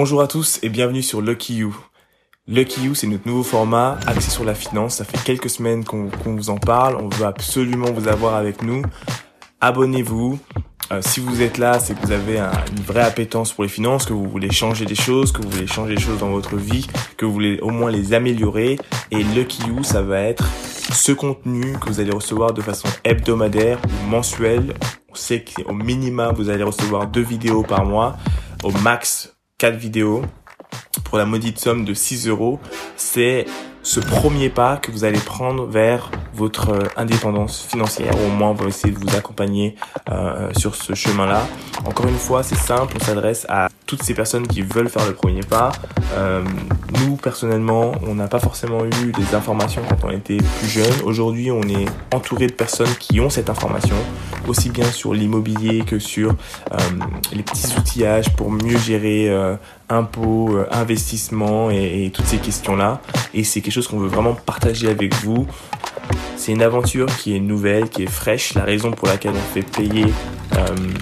[0.00, 1.76] Bonjour à tous et bienvenue sur Lucky You.
[2.46, 4.94] Lucky You, c'est notre nouveau format axé sur la finance.
[4.94, 6.94] Ça fait quelques semaines qu'on vous en parle.
[7.02, 8.82] On veut absolument vous avoir avec nous.
[9.60, 10.38] Abonnez-vous.
[10.92, 14.06] Euh, si vous êtes là, c'est que vous avez une vraie appétence pour les finances,
[14.06, 16.86] que vous voulez changer des choses, que vous voulez changer des choses dans votre vie,
[17.16, 18.78] que vous voulez au moins les améliorer.
[19.10, 20.44] Et Lucky You, ça va être
[20.92, 24.74] ce contenu que vous allez recevoir de façon hebdomadaire ou mensuelle.
[25.08, 28.16] On sait qu'au minimum, vous allez recevoir deux vidéos par mois.
[28.62, 30.22] Au max, quatre vidéos
[31.02, 32.60] pour la maudite somme de 6 euros.
[32.96, 33.44] C'est
[33.82, 38.12] ce premier pas que vous allez prendre vers votre euh, indépendance financière.
[38.24, 39.74] Au moins, on va essayer de vous accompagner
[40.10, 41.46] euh, sur ce chemin-là.
[41.84, 45.14] Encore une fois, c'est simple, on s'adresse à toutes ces personnes qui veulent faire le
[45.14, 45.72] premier pas.
[46.12, 46.44] Euh,
[47.00, 51.00] nous, personnellement, on n'a pas forcément eu des informations quand on était plus jeune.
[51.04, 53.96] Aujourd'hui, on est entouré de personnes qui ont cette information,
[54.48, 56.30] aussi bien sur l'immobilier que sur
[56.72, 56.78] euh,
[57.32, 59.56] les petits outillages pour mieux gérer euh,
[59.88, 63.00] impôts, euh, investissements et, toutes ces questions-là.
[63.34, 65.46] Et c'est quelque chose qu'on veut vraiment partager avec vous.
[66.36, 68.54] C'est une aventure qui est nouvelle, qui est fraîche.
[68.54, 70.06] La raison pour laquelle on fait payer,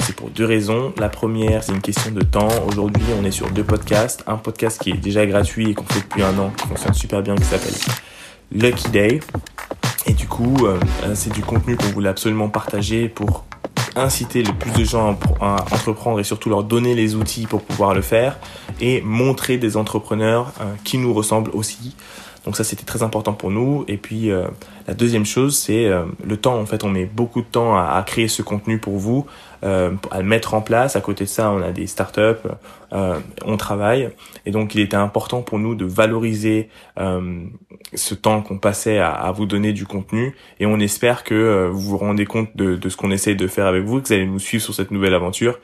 [0.01, 0.93] c'est pour deux raisons.
[0.99, 2.49] La première, c'est une question de temps.
[2.67, 4.25] Aujourd'hui, on est sur deux podcasts.
[4.27, 7.23] Un podcast qui est déjà gratuit et qu'on fait depuis un an, qui fonctionne super
[7.23, 7.75] bien, qui s'appelle
[8.51, 9.21] Lucky Day.
[10.07, 10.79] Et du coup, euh,
[11.15, 13.45] c'est du contenu qu'on voulait absolument partager pour
[13.97, 17.95] inciter le plus de gens à, entreprendre et surtout leur donner les outils pour pouvoir
[17.95, 18.39] le faire
[18.81, 21.97] et montrer des entrepreneurs euh, qui nous ressemblent aussi.
[22.45, 23.85] Donc ça c'était très important pour nous.
[23.89, 24.47] Et puis euh,
[24.87, 26.59] la deuxième chose c'est euh, le temps.
[26.61, 29.27] En fait on met beaucoup de temps à créer ce contenu pour vous,
[29.67, 30.97] euh, à le mettre en place.
[30.97, 32.49] À côté de ça on a des startups,
[32.93, 34.11] euh, on travaille.
[34.47, 37.45] Et donc il était important pour nous de valoriser euh,
[37.95, 40.35] ce temps qu'on passait à, à, vous donner du contenu.
[40.61, 43.67] Et on espère que vous vous rendez compte de, de ce qu'on essaye de faire
[43.67, 45.59] avec vous, que vous allez nous suivre sur cette nouvelle aventure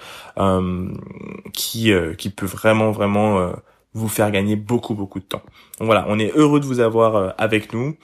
[1.52, 3.52] qui, qui peut vraiment vraiment
[3.94, 5.42] vous faire gagner beaucoup beaucoup de temps.
[5.78, 7.96] Donc voilà, on est heureux de vous avoir euh, avec nous.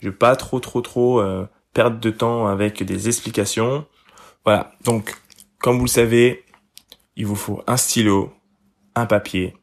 [0.00, 3.86] Je vais pas trop trop trop euh, perdre de temps avec des explications.
[4.44, 5.16] Voilà, donc
[5.58, 6.44] comme vous le savez,
[7.16, 8.32] il vous faut un stylo,
[8.94, 9.54] un papier.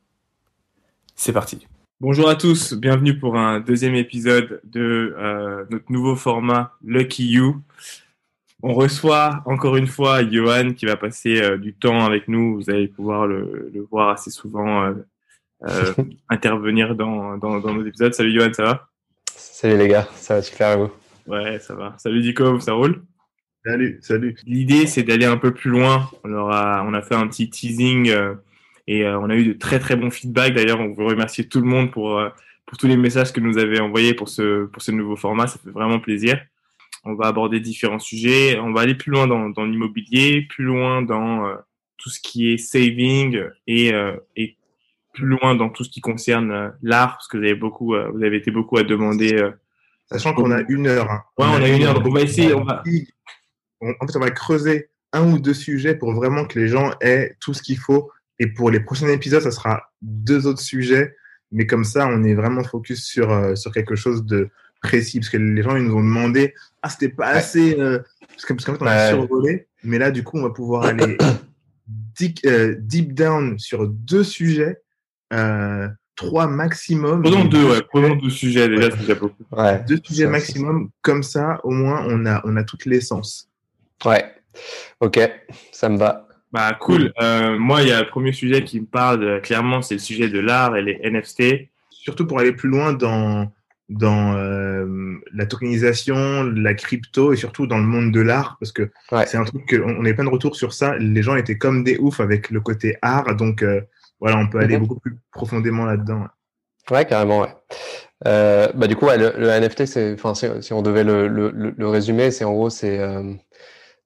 [1.15, 1.67] C'est parti.
[2.01, 7.61] Bonjour à tous, bienvenue pour un deuxième épisode de euh, notre nouveau format Lucky You.
[8.61, 12.55] On reçoit encore une fois Johan qui va passer euh, du temps avec nous.
[12.55, 14.93] Vous allez pouvoir le, le voir assez souvent euh,
[15.69, 15.93] euh,
[16.29, 18.13] intervenir dans, dans, dans, nos épisodes.
[18.13, 18.89] Salut Johan, ça va?
[19.35, 20.91] Salut les gars, ça va super à vous?
[21.27, 21.93] Ouais, ça va.
[21.97, 23.01] Salut Dico, ça roule?
[23.65, 24.35] Salut, salut.
[24.45, 26.09] L'idée, c'est d'aller un peu plus loin.
[26.25, 28.33] On, aura, on a fait un petit teasing euh,
[28.87, 30.53] et euh, on a eu de très très bons feedbacks.
[30.53, 32.27] D'ailleurs, on veut remercier tout le monde pour, euh,
[32.65, 35.47] pour tous les messages que nous avez envoyés pour ce, pour ce nouveau format.
[35.47, 36.41] Ça fait vraiment plaisir.
[37.05, 38.59] On va aborder différents sujets.
[38.59, 41.49] On va aller plus loin dans, dans l'immobilier, plus loin dans
[41.97, 43.91] tout ce qui est saving et,
[44.37, 44.57] et
[45.13, 48.37] plus loin dans tout ce qui concerne l'art, parce que vous avez beaucoup, vous avez
[48.37, 49.51] été beaucoup à demander.
[50.05, 51.11] Sachant qu'on a une heure.
[51.11, 51.23] Hein.
[51.37, 52.53] Ouais, on, a une heure, donc on va essayer.
[52.53, 52.83] On va...
[53.99, 57.35] En fait, on va creuser un ou deux sujets pour vraiment que les gens aient
[57.39, 58.11] tout ce qu'il faut.
[58.39, 61.15] Et pour les prochains épisodes, ça sera deux autres sujets.
[61.51, 64.49] Mais comme ça, on est vraiment focus sur, sur quelque chose de
[64.81, 65.19] précis.
[65.19, 67.79] Parce que les gens, ils nous ont demandé, ah, c'était pas assez.
[67.79, 67.99] Euh...
[68.29, 69.67] Parce qu'en fait, on a survolé.
[69.83, 71.17] Mais là, du coup, on va pouvoir aller
[71.87, 74.81] deep, euh, deep down sur deux sujets
[75.33, 77.23] euh, trois maximum.
[77.23, 77.81] Prenons deux, ouais.
[77.89, 79.43] Prenons deux sujets déjà, c'est déjà beaucoup.
[79.51, 83.49] Ouais, deux sujets maximum, comme ça, au moins, on a, on a toute l'essence.
[84.05, 84.25] Ouais.
[84.99, 85.19] Ok,
[85.71, 86.27] ça me va.
[86.51, 87.11] Bah cool.
[87.19, 90.29] Euh, moi, il y a le premier sujet qui me parle clairement, c'est le sujet
[90.29, 91.69] de l'art et les NFT.
[91.89, 93.51] Surtout pour aller plus loin dans
[93.89, 98.89] dans euh, la tokenisation, la crypto et surtout dans le monde de l'art parce que
[99.11, 99.25] ouais.
[99.27, 100.95] c'est un truc que on est plein de retours sur ça.
[100.97, 103.81] Les gens étaient comme des oufs avec le côté art, donc euh,
[104.19, 104.81] voilà, on peut aller mmh.
[104.81, 106.27] beaucoup plus profondément là-dedans.
[106.91, 107.53] Ouais, carrément, ouais.
[108.23, 110.15] Bah, du coup, ouais, le, le, NFT, c'est,
[110.61, 112.99] si, on devait le, le, le résumer, c'est en gros, c'est,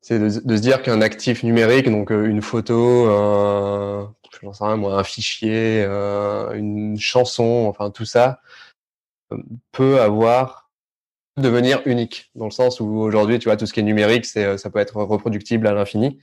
[0.01, 4.63] c'est de, de, se dire qu'un actif numérique, donc euh, une photo, un, je sais
[4.63, 8.39] rien, moi, un fichier, euh, une chanson, enfin tout ça,
[9.33, 9.37] euh,
[9.71, 10.69] peut avoir
[11.37, 14.57] devenir unique dans le sens où aujourd'hui tu vois tout ce qui est numérique c'est
[14.57, 16.17] ça peut être reproductible à l'infini.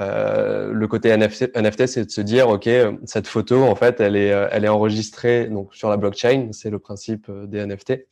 [0.00, 2.68] Euh, le côté NFT, NFT c'est de se dire ok
[3.04, 6.80] cette photo en fait elle est elle est enregistrée donc sur la blockchain c'est le
[6.80, 8.08] principe des NFT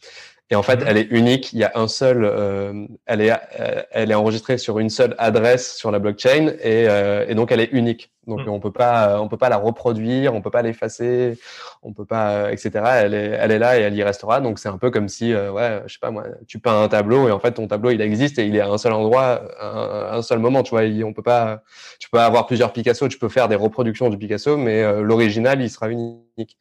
[0.51, 1.53] Et en fait, elle est unique.
[1.53, 5.15] Il y a un seul, euh, elle est, euh, elle est enregistrée sur une seule
[5.19, 8.11] adresse sur la blockchain et, euh, et donc elle est unique.
[8.27, 8.49] Donc Mhm.
[8.51, 11.39] on peut pas, on peut pas la reproduire, on peut pas l'effacer,
[11.83, 12.71] on peut pas, euh, etc.
[13.03, 14.41] Elle est, elle est là et elle y restera.
[14.41, 16.89] Donc c'est un peu comme si, euh, ouais, je sais pas moi, tu peins un
[16.89, 19.43] tableau et en fait ton tableau il existe et il est à un seul endroit,
[19.59, 20.63] à un, seul moment.
[20.63, 21.63] Tu vois, on peut pas,
[21.99, 25.61] tu peux avoir plusieurs Picasso, tu peux faire des reproductions du Picasso, mais euh, l'original
[25.63, 26.57] il sera unique.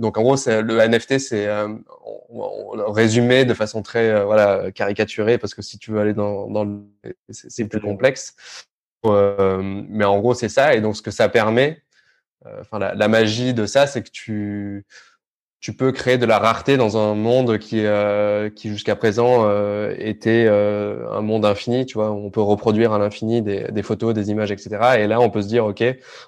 [0.00, 1.68] Donc en gros, le NFT, c'est euh,
[2.30, 6.64] résumé de façon très euh, voilà caricaturée parce que si tu veux aller dans, dans
[6.64, 6.80] le,
[7.28, 8.34] c'est plus complexe.
[9.04, 10.74] Euh, mais en gros, c'est ça.
[10.74, 11.82] Et donc ce que ça permet,
[12.60, 14.86] enfin la, la magie de ça, c'est que tu
[15.60, 19.94] tu peux créer de la rareté dans un monde qui euh, qui jusqu'à présent euh,
[19.98, 21.84] était euh, un monde infini.
[21.84, 24.70] Tu vois, on peut reproduire à l'infini des, des photos, des images, etc.
[24.98, 25.84] Et là, on peut se dire, ok,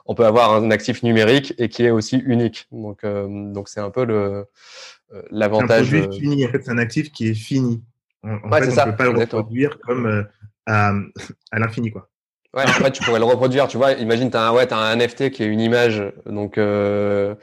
[0.07, 2.67] on peut avoir un actif numérique et qui est aussi unique.
[2.73, 4.45] Donc euh, donc c'est un peu le euh,
[5.13, 5.91] C'est un l'avantage.
[5.91, 6.47] produit euh, fini.
[6.47, 7.83] En fait, c'est un actif qui est fini.
[8.23, 10.23] En, en Ouais, fait, on ça, peut pas le reproduire comme euh,
[10.67, 10.93] à,
[11.51, 12.09] à l'infini, quoi.
[12.55, 13.67] Ouais, en fait, tu pourrais le reproduire.
[13.67, 16.59] Tu vois, imagine, tu as, un, ouais, t'as un NFT qui est une image, donc
[16.59, 17.35] euh,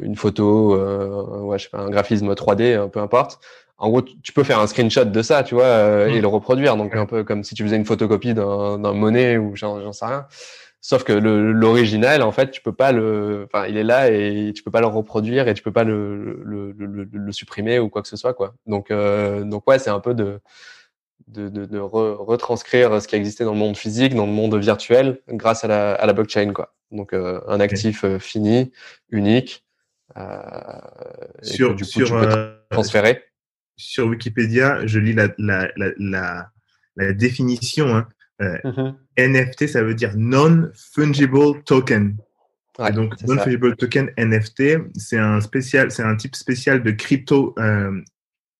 [0.00, 3.38] une photo, euh, ouais, je sais pas, un graphisme 3D, euh, peu importe.
[3.78, 6.22] En gros, tu peux faire un screenshot de ça, tu vois, euh, et Mm.
[6.22, 6.76] le reproduire.
[6.76, 9.92] Donc, un peu comme si tu faisais une photocopie d'un d'un monnaie ou j'en j'en
[9.92, 10.26] sais rien.
[10.80, 14.52] Sauf que le- l'original, en fait, tu peux pas le, enfin, il est là et
[14.54, 17.78] tu peux pas le reproduire et tu peux pas le, le, le, le- le supprimer
[17.78, 18.54] ou quoi que ce soit, quoi.
[18.66, 20.40] Donc, euh, donc ouais, c'est un peu de,
[21.28, 24.54] de, de, de re- retranscrire ce qui existait dans le monde physique, dans le monde
[24.56, 26.72] virtuel, grâce à la, à la blockchain, quoi.
[26.92, 28.70] Donc, euh, un actif euh, fini,
[29.10, 29.64] unique,
[30.16, 30.80] euh,
[31.42, 33.24] et Sur, que, du coup, sur, tu peux euh, transférer.
[33.76, 36.50] sur Wikipédia, je lis la, la, la, la,
[36.96, 37.96] la définition.
[37.96, 38.08] hein.
[39.16, 42.16] NFT, ça veut dire Non-Fungible Token.
[42.78, 43.26] Ouais, Et donc, ça.
[43.26, 44.62] Non-Fungible Token NFT,
[44.96, 48.00] c'est un, spécial, c'est un type spécial de crypto, euh,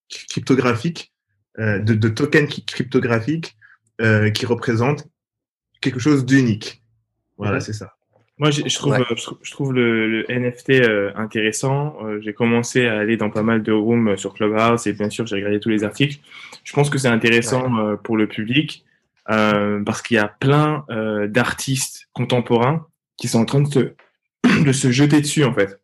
[0.09, 1.13] cryptographique,
[1.59, 3.57] euh, de, de token cryptographique
[4.01, 5.07] euh, qui représente
[5.83, 6.83] quelque chose d'unique.
[7.37, 7.61] Voilà, Mhm.
[7.61, 7.95] c'est ça.
[8.43, 9.01] Moi, je, je trouve, Ouais.
[9.01, 11.97] euh, je, trouve- je trouve le, le NFT euh, intéressant.
[12.05, 15.29] Euh, j'ai commencé à aller dans pas mal de rooms sur Clubhouse et bien sûr,
[15.29, 16.19] j'ai regardé tous les articles.
[16.65, 18.85] Je pense que c'est intéressant euh, pour le public
[19.27, 20.85] parce qu'il y a plein
[21.29, 22.85] d'artistes contemporains
[23.17, 23.93] qui sont en train de se,
[24.65, 25.81] de se jeter dessus en fait.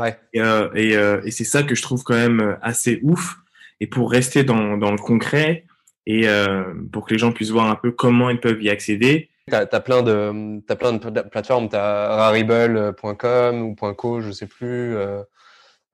[0.00, 0.18] Ouais.
[0.34, 0.40] Et,
[0.74, 0.92] et,
[1.24, 3.36] et c'est ça que je trouve quand même assez ouf.
[3.80, 5.64] Et pour rester dans, dans le concret
[6.06, 6.26] et
[6.92, 9.80] pour que les gens puissent voir un peu comment ils peuvent y accéder, T'as as
[9.80, 11.68] plein de t'as plein de pla- plateformes.
[11.68, 14.96] T'as rarible.com ou .co, je sais plus.
[14.96, 15.22] Euh,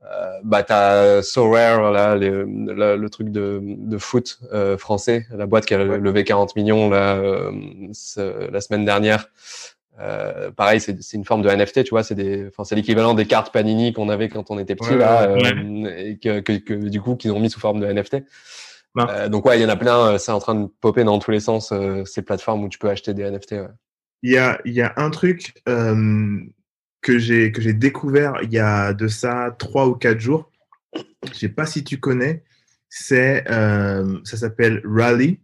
[0.05, 5.45] euh, bah t'as SoRare là, le, le, le truc de, de foot euh, français, la
[5.47, 7.53] boîte qui a levé 40 millions là euh,
[8.51, 9.29] la semaine dernière.
[10.01, 12.03] Euh, pareil, c'est c'est une forme de NFT, tu vois.
[12.03, 14.97] C'est des, enfin c'est l'équivalent des cartes Panini qu'on avait quand on était petit Ouais,
[14.97, 17.87] là, ouais, euh, et que, que, que du coup qu'ils ont mis sous forme de
[17.87, 18.25] NFT.
[18.95, 19.05] Ouais.
[19.09, 20.15] Euh, donc ouais, il y en a plein.
[20.15, 22.79] euh, C'est en train de popper dans tous les sens euh, ces plateformes où tu
[22.79, 23.53] peux acheter des NFT.
[23.53, 23.69] Ouais.
[24.23, 26.39] Il y a, il y a un truc euh,
[27.01, 30.51] que j'ai que j'ai découvert il y a de ça trois ou quatre jours.
[30.95, 32.45] Je sais pas si tu connais.
[32.89, 35.41] C'est euh, ça s'appelle Rally.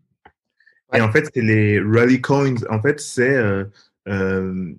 [0.93, 0.99] Ouais.
[0.99, 2.57] Et en fait, c'est les Rally Coins.
[2.71, 3.65] En fait, c'est euh,
[4.09, 4.73] euh,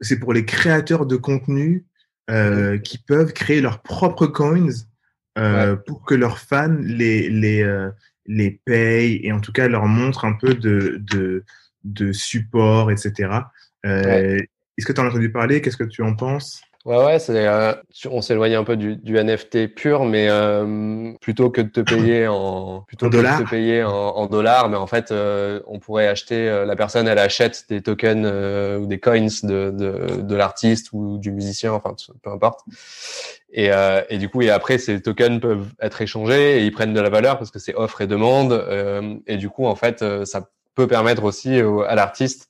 [0.00, 1.84] c'est pour les créateurs de contenu
[2.30, 4.68] euh, qui peuvent créer leurs propres coins
[5.38, 7.90] euh, pour que leurs fans les les euh,
[8.26, 11.44] les payent et en tout cas leur montrent un peu de de
[11.84, 13.30] de support, etc.
[13.84, 14.38] Euh,
[14.76, 15.60] Est-ce que tu en as entendu parler?
[15.60, 16.62] Qu'est-ce que tu en penses?
[16.84, 17.72] Ouais, ouais, c'est, euh,
[18.10, 22.26] on s'éloigne un peu du, du NFT pur, mais euh, plutôt que de te payer
[22.28, 25.60] en plutôt En que dollars de te payer en, en dollars, mais en fait, euh,
[25.66, 26.46] on pourrait acheter.
[26.46, 30.90] euh, la personne, elle achète des tokens euh, ou des coins de de, de l'artiste
[30.92, 32.60] ou du musicien, enfin peu importe.
[33.52, 36.94] Et, euh, et du coup, et après, ces tokens peuvent être échangés et ils prennent
[36.94, 38.52] de la valeur parce que c'est offre et demande.
[38.52, 42.48] euh, et du coup, en fait, euh, ça peut permettre aussi au- à l'artiste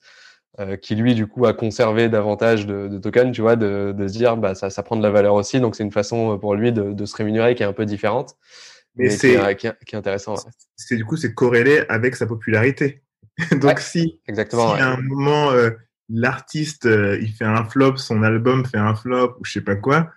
[0.61, 4.08] euh, qui lui du coup a conservé davantage de, de tokens, tu vois, de, de
[4.08, 6.37] se dire bah ça, ça prend de la valeur aussi, donc c'est une façon euh,
[6.38, 8.37] pour lui de, de se rémunérer qui est un peu différente,
[8.96, 10.34] Mais c'est- est, qui, est, qui est intéressant.
[10.34, 10.40] ouais.
[10.76, 13.02] C'est du coup c'est corrélé avec sa popularité.
[13.52, 14.76] Donc Ouais, si Exactement.
[14.76, 15.70] si à un moment euh,
[16.08, 19.75] l'artiste euh, il fait un flop, son album fait un flop ou je sais pas
[19.76, 20.11] quoi,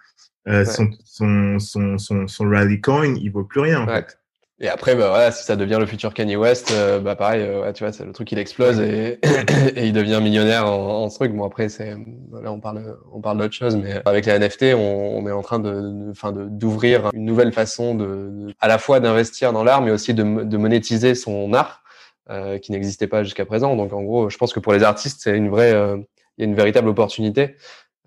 [0.47, 4.19] euh, son, son, son, son, son rally coin il vaut plus rien en fait.
[4.59, 7.71] Et après, bah, voilà, si ça devient le futur Kanye West, euh, bah pareil, euh,
[7.73, 9.19] tu vois, c'est le truc il explose et,
[9.75, 11.31] il devient millionnaire en, ce truc.
[11.31, 15.27] Bon après, c'est là on parle on parle d'autre chose, mais avec les NFT, on,
[15.27, 19.63] est en train de, enfin d'ouvrir une nouvelle façon de, à la fois d'investir dans
[19.63, 21.83] l'art, mais aussi de, de monétiser son art
[22.29, 23.77] euh, qui n'existait pas jusqu'à présent.
[23.77, 25.95] Donc en gros, je pense que pour les artistes, c'est une vraie, euh,
[26.37, 27.55] il y a une véritable opportunité.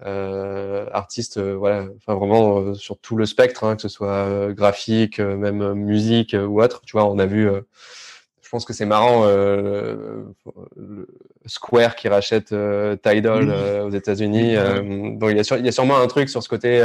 [0.07, 4.52] Euh, artistes, euh, voilà, enfin vraiment euh, sur tout le spectre, hein, que ce soit
[4.52, 6.83] graphique, même musique ou autre.
[6.87, 7.49] Tu vois, on a vu.
[8.42, 9.26] je pense que c'est marrant,
[11.47, 12.54] Square qui rachète
[13.02, 13.50] Tidal
[13.85, 14.54] aux États-Unis.
[14.54, 16.80] donc il y, a il y, a sûrement un truc sur ce côté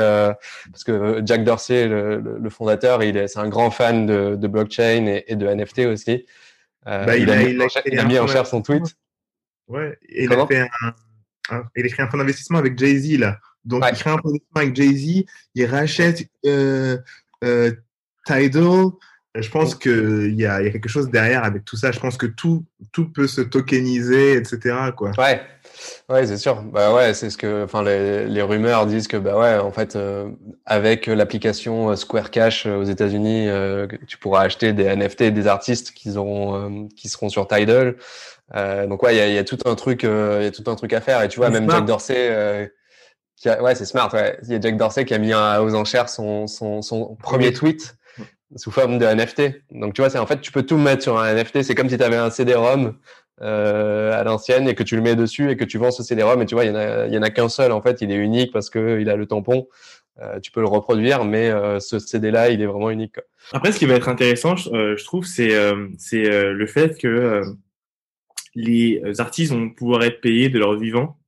[0.72, 4.48] parce que Jack Dorsey, le, le fondateur, il est, c'est un grand fan de, de
[4.48, 6.25] blockchain et, et, de NFT aussi.
[6.86, 8.84] Bah, il, a, il, a, il, a, mis en chair son tweet.
[9.67, 10.93] Ouais, il a fait un,
[11.75, 13.39] il écrit un fonds d'investissement avec Jay-Z, là.
[13.63, 15.25] Donc, il crée un fonds d'investissement avec Jay-Z,
[15.55, 16.97] il rachète euh,
[17.43, 17.71] euh,
[18.25, 18.87] Tidal.
[19.37, 21.91] Je pense qu'il y a, y a quelque chose derrière avec tout ça.
[21.91, 24.77] Je pense que tout, tout peut se tokeniser, etc.
[24.95, 25.11] Quoi.
[25.17, 25.41] Ouais,
[26.10, 26.62] ouais c'est sûr.
[26.62, 29.96] Bah ouais, c'est ce que, enfin, les, les, rumeurs disent que, bah ouais, en fait,
[29.96, 30.30] euh,
[30.65, 36.18] avec l'application Square Cash aux États-Unis, euh, tu pourras acheter des NFT des artistes qui
[36.18, 37.96] auront, qui seront sur Tidal.
[38.54, 40.51] Euh, donc ouais, il y a, y a, tout un truc, euh, il y a
[40.51, 41.22] tout un truc à faire.
[41.22, 42.68] Et tu vois, même Jack Dorsey, euh,
[43.36, 44.10] qui a, ouais, c'est smart.
[44.13, 44.38] Ouais.
[44.44, 47.96] Il y a Jack Dorsey qui a mis aux enchères son, son, son premier tweet
[48.56, 49.62] sous forme de NFT.
[49.72, 51.63] Donc tu vois, c'est en fait, tu peux tout mettre sur un NFT.
[51.63, 52.96] C'est comme si tu avais un CD-ROM
[53.42, 56.42] euh, à l'ancienne et que tu le mets dessus et que tu vends ce CD-ROM.
[56.42, 56.75] Et tu vois, il y en
[57.22, 57.72] a, a qu'un seul.
[57.72, 59.68] En fait, il est unique parce que il a le tampon.
[60.22, 63.15] Euh, tu peux le reproduire, mais euh, ce CD-là, il est vraiment unique.
[63.15, 63.24] Quoi.
[63.51, 65.51] Après, ce qui va être intéressant, je, je trouve, c'est
[65.98, 67.44] c'est le fait que
[68.56, 71.20] les euh, artistes vont pouvoir être payés de leur vivant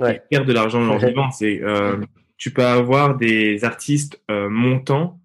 [0.00, 0.22] ouais.
[0.30, 1.30] et de l'argent de leur vivant.
[1.30, 1.96] C'est, euh,
[2.36, 5.20] tu peux avoir des artistes euh, montants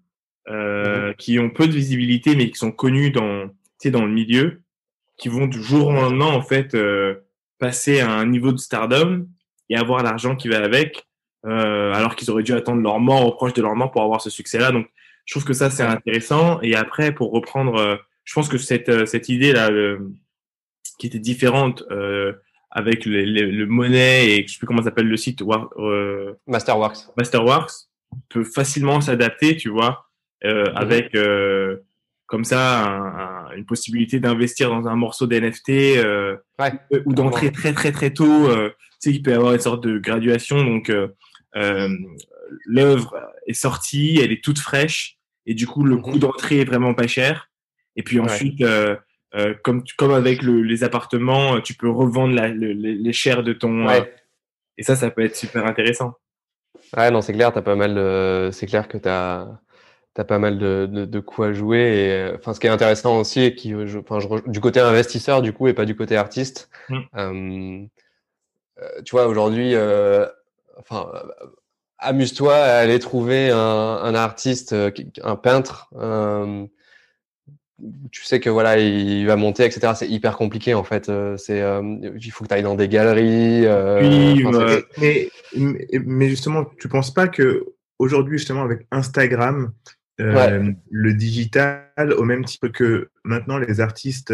[0.48, 1.14] euh, mhm.
[1.16, 3.50] qui ont peu de visibilité mais qui sont connus dans,
[3.84, 4.62] dans le milieu,
[5.16, 7.26] qui vont du jour au lendemain en fait euh,
[7.58, 9.26] passer à un niveau de stardom
[9.68, 11.06] et avoir l'argent qui va avec,
[11.46, 14.20] euh, alors qu'ils auraient dû attendre leur mort ou proche de leur mort pour avoir
[14.20, 14.72] ce succès-là.
[14.72, 14.88] Donc,
[15.24, 16.60] je trouve que ça c'est intéressant.
[16.60, 19.70] Et après, pour reprendre, je pense que cette cette idée là
[20.98, 22.32] qui était différente euh,
[22.70, 25.42] avec le, le, et je sais plus comment s'appelle le site
[25.78, 26.98] euh, Masterworks.
[27.16, 27.72] Masterworks
[28.28, 30.06] peut facilement s'adapter, tu vois,
[30.44, 30.76] euh, mhm.
[30.76, 31.78] avec euh,
[32.34, 36.72] comme ça un, une possibilité d'investir dans un morceau d'NFT euh, ouais,
[37.06, 38.48] ou d'entrer très très très tôt.
[38.48, 40.92] Euh, tu sais, il peut y avoir une sorte de graduation, donc
[42.66, 46.02] l'œuvre est sortie, elle est toute fraîche et du coup le mhm.
[46.02, 47.50] coût d'entrée est vraiment pas cher.
[47.94, 48.98] Et puis ensuite, ouais.
[49.36, 53.52] Euh, comme, comme avec le, les appartements, tu peux revendre la, le, les chairs de
[53.52, 53.86] ton.
[53.86, 54.00] Ouais.
[54.00, 54.04] Euh,
[54.78, 56.14] et ça, ça peut être super intéressant.
[56.96, 59.60] Ouais, non, c'est clair, t'as pas mal c'est clair que t'as, as
[60.22, 61.80] pas mal de, de, de quoi jouer.
[61.80, 64.78] Et, euh, enfin, ce qui est intéressant aussi, et qui, je, enfin, je, du côté
[64.78, 66.70] investisseur, du coup, et pas du côté artiste.
[66.88, 67.00] Mm.
[67.16, 67.86] Euh,
[69.04, 70.26] tu vois, aujourd'hui, euh,
[70.78, 71.10] enfin,
[71.98, 74.72] amuse-toi à aller trouver un, un artiste,
[75.22, 75.90] un peintre,
[78.10, 79.92] tu sais que voilà, il va monter, etc.
[79.96, 81.08] C'est hyper compliqué en fait.
[81.08, 81.82] Euh, c'est, euh,
[82.20, 83.66] il faut que tu ailles dans des galeries.
[83.66, 84.44] Euh, oui,
[84.98, 85.28] mais,
[86.04, 87.66] mais, justement, tu penses pas que
[87.98, 89.72] aujourd'hui, justement, avec Instagram,
[90.20, 94.32] euh, le digital, au même titre que maintenant les artistes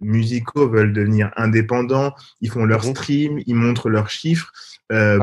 [0.00, 2.90] musicaux veulent devenir indépendants, ils font leur mhm.
[2.90, 4.52] stream, ils montrent leurs chiffres.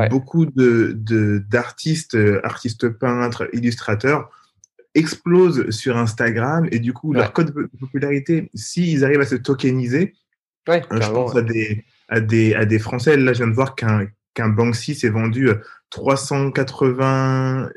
[0.10, 4.30] Beaucoup de, de d'artistes, artistes peintres, illustrateurs
[4.98, 10.16] explosent sur Instagram et du coup, leur code de popularité, s'ils arrivent à se tokeniser,
[10.70, 13.16] euh, je pense à des, à, des, à des Français.
[13.16, 15.50] Là, je viens de voir qu'un qu'un Banksy s'est vendu
[15.90, 17.70] 380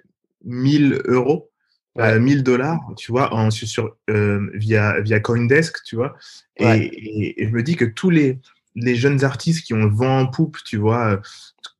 [0.46, 1.49] 000 euros.
[1.96, 2.20] Ouais.
[2.20, 6.16] 1000 dollars, tu vois, en, sur, euh, via, via Coindesk, tu vois.
[6.56, 6.90] Et, ouais.
[6.92, 8.38] et, et, je me dis que tous les,
[8.76, 11.20] les jeunes artistes qui ont le vent en poupe, tu vois,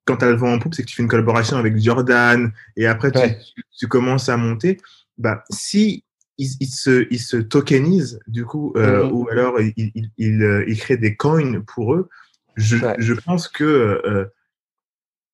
[0.05, 2.53] quand tu as le vent en poupe, c'est que tu fais une collaboration avec Jordan
[2.77, 3.21] et après tu,
[3.55, 4.79] tu, tu commences à monter
[5.21, 6.05] bah, si
[6.39, 9.13] il, il, se, il se tokenise, du coup, euh, mmh.
[9.13, 12.09] ou alors il, il, il, euh, il, crée des coins pour eux,
[12.57, 14.25] je, je pense que euh,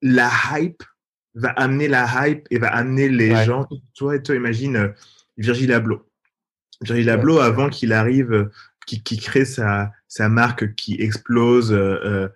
[0.02, 0.82] la hype
[1.36, 3.44] va amener la hype et va amener les ouais.
[3.44, 3.68] gens.
[3.94, 4.88] Toi, toi, imagine euh,
[5.36, 6.02] Virgil Abloh.
[6.82, 7.44] Virgil Abloh, ouais.
[7.44, 8.50] avant qu'il arrive, euh,
[8.86, 12.28] qui, qui crée sa, sa marque qui explose, euh,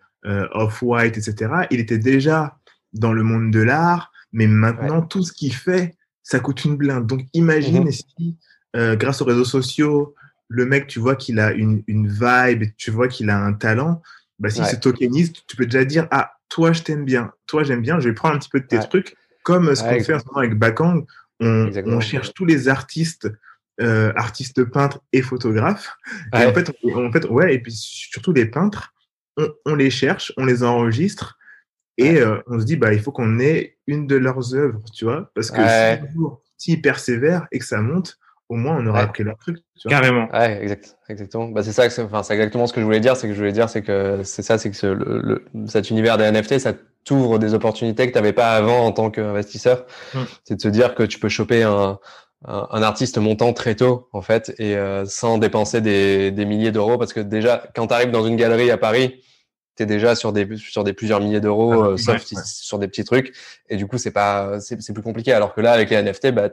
[0.53, 2.59] Off-White, etc., il était déjà
[2.93, 7.07] dans le monde de l'art, mais maintenant, tout ce qu'il fait, ça coûte une blinde.
[7.07, 7.93] Donc imagine mmh.
[7.93, 8.37] si,
[8.77, 10.15] euh, grâce aux réseaux sociaux,
[10.49, 14.03] le mec, tu vois qu'il a une, une vibe, tu vois qu'il a un talent,
[14.41, 14.71] bah, s'il ouais.
[14.71, 18.09] se tokenise, tu peux déjà dire, ah, toi, je t'aime bien, toi, j'aime bien, je
[18.09, 18.89] vais prendre un petit peu de tes ouais.
[18.89, 21.05] trucs, comme ce ouais, qu'on fait en ce moment avec Bakang,
[21.41, 23.31] on, on, cherche tous les artistes,
[23.81, 25.97] euh, artistes peintres et photographes.
[26.35, 28.93] Et en fait, on, en fait, ouais, et puis surtout les peintres,
[29.37, 31.39] on, on les cherche, on les enregistre,
[31.97, 35.05] et euh, on se dit, bah, il faut qu'on ait une de leurs œuvres, tu
[35.05, 36.03] vois, parce que ouais.
[36.57, 38.19] s'ils si persévèrent et que ça monte,
[38.51, 39.05] au moins on aura ouais.
[39.05, 39.59] appris leur truc.
[39.89, 40.29] Carrément.
[40.33, 41.47] Ouais, exact, exactement.
[41.49, 43.17] Bah, c'est ça, enfin, c'est exactement ce que je voulais dire.
[43.17, 45.89] C'est que je voulais dire, c'est que c'est ça, c'est que ce, le, le, cet
[45.89, 46.73] univers des NFT, ça
[47.05, 49.87] t'ouvre des opportunités que tu n'avais pas avant en tant qu'investisseur.
[50.15, 50.19] Mm.
[50.45, 52.01] C'est de se dire que tu peux choper un,
[52.45, 56.73] un, un artiste montant très tôt, en fait, et euh, sans dépenser des, des milliers
[56.73, 56.99] d'euros.
[56.99, 59.23] Parce que déjà, quand tu arrives dans une galerie à Paris,
[59.77, 62.43] tu es déjà sur des, sur des plusieurs milliers d'euros, Ah, euh, sauf ouais.
[62.45, 63.33] sur des petits trucs.
[63.69, 65.33] Et du coup, c'est pas, c'est c'est plus compliqué.
[65.33, 66.49] Alors que là, avec les NFT, bah,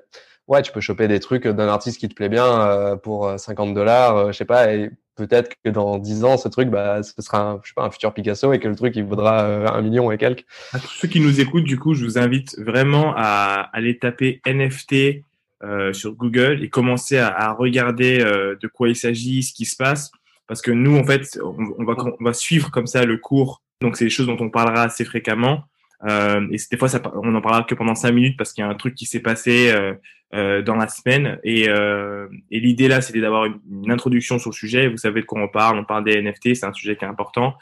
[0.48, 3.38] ouais, tu peux choper des trucs d'un artiste qui te plaît bien euh, pour euh,
[3.38, 7.22] 50 dollars, je sais pas, et peut-être que dans 10 ans, ce truc, bah, ce
[7.22, 9.82] sera je sais pas, un futur Picasso et que le truc, il vaudra euh, un
[9.82, 10.46] million et quelques.
[10.72, 14.40] À tous ceux qui nous écoutent, du coup, je vous invite vraiment à aller taper
[14.46, 15.24] NFT
[15.64, 19.76] euh, sur Google et commencer à, regarder euh, de quoi il s'agit, ce qui se
[19.76, 20.12] passe.
[20.48, 23.62] Parce que nous, en fait, on va suivre comme ça le cours.
[23.82, 25.64] Donc, c'est des choses dont on parlera assez fréquemment.
[26.08, 28.66] Euh, et des fois, ça, on en parlera que pendant cinq minutes parce qu'il y
[28.66, 29.94] a un truc qui s'est passé euh,
[30.36, 31.40] euh, dans la semaine.
[31.44, 34.88] Et, euh, et l'idée là, c'était d'avoir une, une introduction sur le sujet.
[34.88, 35.80] Vous savez de quoi on parle.
[35.80, 36.56] On parle des NFT.
[36.56, 37.56] C'est un sujet qui est important.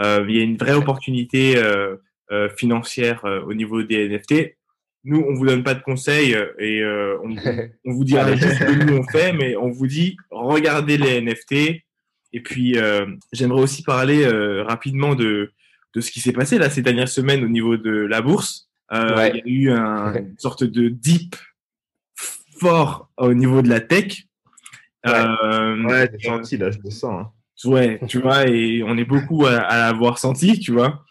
[0.00, 1.96] Euh, il y a une vraie opportunité euh,
[2.30, 4.56] euh, financière euh, au niveau des NFT.
[5.04, 7.34] Nous, on vous donne pas de conseils et euh, on,
[7.84, 8.36] on vous Allez.
[8.36, 11.82] juste ce que nous on fait, mais on vous dit regardez les NFT.
[12.32, 15.52] Et puis, euh, j'aimerais aussi parler euh, rapidement de
[15.94, 18.68] de ce qui s'est passé là ces dernières semaines au niveau de la bourse.
[18.92, 19.42] Euh, Ouais.
[19.46, 21.36] Il y a eu un, une sorte de dip
[22.60, 24.24] fort au niveau de la tech.
[25.06, 27.26] Euh, Ouais, j'ai senti, là, je le sens.
[27.26, 27.30] hein.
[27.64, 31.04] Ouais, tu vois, et on est beaucoup à, à l'avoir senti, tu vois.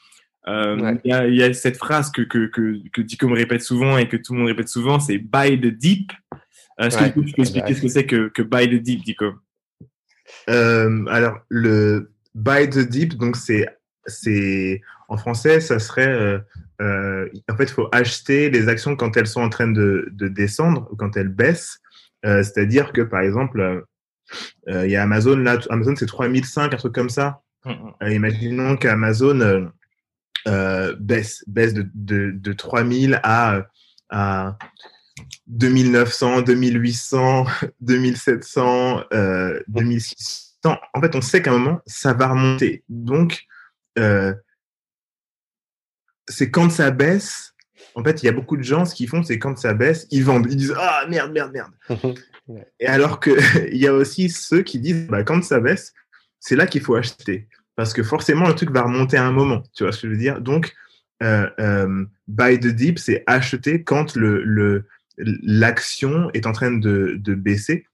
[0.47, 1.01] Euh, Il Ouais.
[1.05, 3.97] y, a, il y a cette phrase que, que, que, que Dico me répète souvent
[3.97, 6.11] et que tout le monde répète souvent, c'est buy the deep.
[6.33, 9.03] Euh, Est-ce Ouais, que tu peux expliquer ce que c'est que, que buy the deep,
[9.03, 9.33] Dico
[10.49, 13.67] Euh, alors, le buy the deep, donc c'est,
[14.05, 16.39] c'est, en français, ça serait, euh,
[16.81, 20.27] euh, en fait, il faut acheter les actions quand elles sont en train de, de
[20.27, 21.79] descendre ou quand elles baissent.
[22.25, 23.85] Euh, c'est-à-dire que, par exemple,
[24.67, 27.41] il y a Amazon, là, Amazon, c'est 3005, un truc comme ça.
[27.67, 29.71] Euh, imaginons qu'Amazon
[30.99, 33.65] baisse, baisse de, de, de 3000 à,
[34.09, 34.57] à
[35.47, 37.45] 2900, 2800,
[37.81, 40.77] 2700, euh, 2600.
[40.93, 42.83] En fait, on sait qu'à un moment, ça va remonter.
[42.89, 43.45] Donc,
[43.99, 44.33] euh,
[46.27, 47.53] c'est quand ça baisse.
[47.95, 50.07] En fait, il y a beaucoup de gens, ce qu'ils font, c'est quand ça baisse,
[50.11, 50.47] ils vendent.
[50.49, 51.71] Ils disent Ah, merde, merde, merde.
[52.79, 53.31] Et alors que
[53.71, 55.93] il y a aussi ceux qui disent bah, quand ça baisse,
[56.39, 57.47] c'est là qu'il faut acheter.
[57.75, 59.63] Parce que forcément, le truc va remonter à un moment.
[59.75, 60.41] Tu vois ce que je veux dire?
[60.41, 60.73] Donc,
[61.23, 64.85] euh, euh, buy the dip, c'est acheter quand le, le,
[65.17, 67.85] l'action est en train de, de baisser.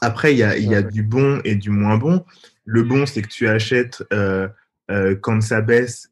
[0.00, 0.84] Après, il y a, y a Ouais.
[0.84, 2.24] du bon et du moins bon.
[2.64, 4.48] Le bon, c'est que tu achètes euh,
[4.90, 6.10] euh, quand ça baisse,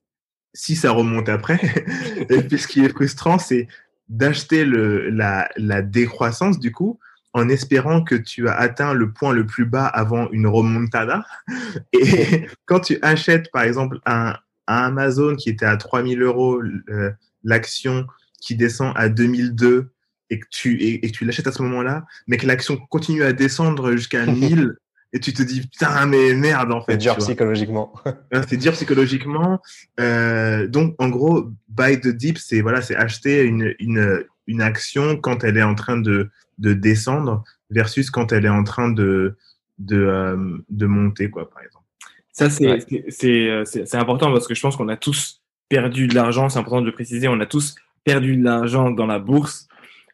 [0.54, 1.60] si ça remonte après.
[2.30, 3.68] et puis, ce qui est frustrant, c'est
[4.08, 6.98] d'acheter la, la décroissance, du coup,
[7.32, 11.26] en espérant que tu as atteint le point le plus bas avant une remontada.
[11.92, 14.34] Et quand tu achètes, par exemple, un,
[14.68, 17.10] un Amazon qui était à 3000 euros euh,
[17.44, 18.06] l'action,
[18.40, 19.90] qui descend à 2002
[20.30, 23.22] et que tu, et, et que tu l'achètes à ce moment-là, mais que l'action continue
[23.22, 24.76] à descendre jusqu'à 1000
[25.12, 26.92] et tu te dis putain mais merde en fait.
[26.92, 27.92] C'est dur psychologiquement.
[28.48, 29.60] C'est dur psychologiquement.
[30.00, 35.16] Euh, donc, en gros, buy the dip, c'est voilà, c'est acheter une, une, une action
[35.16, 39.36] quand elle est en train de, de descendre versus quand elle est en train de,
[39.78, 41.84] de, euh, de monter, quoi, par exemple.
[42.32, 42.80] Ça, c'est Ouais.
[42.88, 46.14] c'est- c'est euh, c'est- c'est important parce que je pense qu'on a tous perdu de
[46.14, 46.48] l'argent.
[46.48, 47.28] C'est important de le préciser.
[47.28, 49.66] On a tous perdu de l'argent dans la bourse.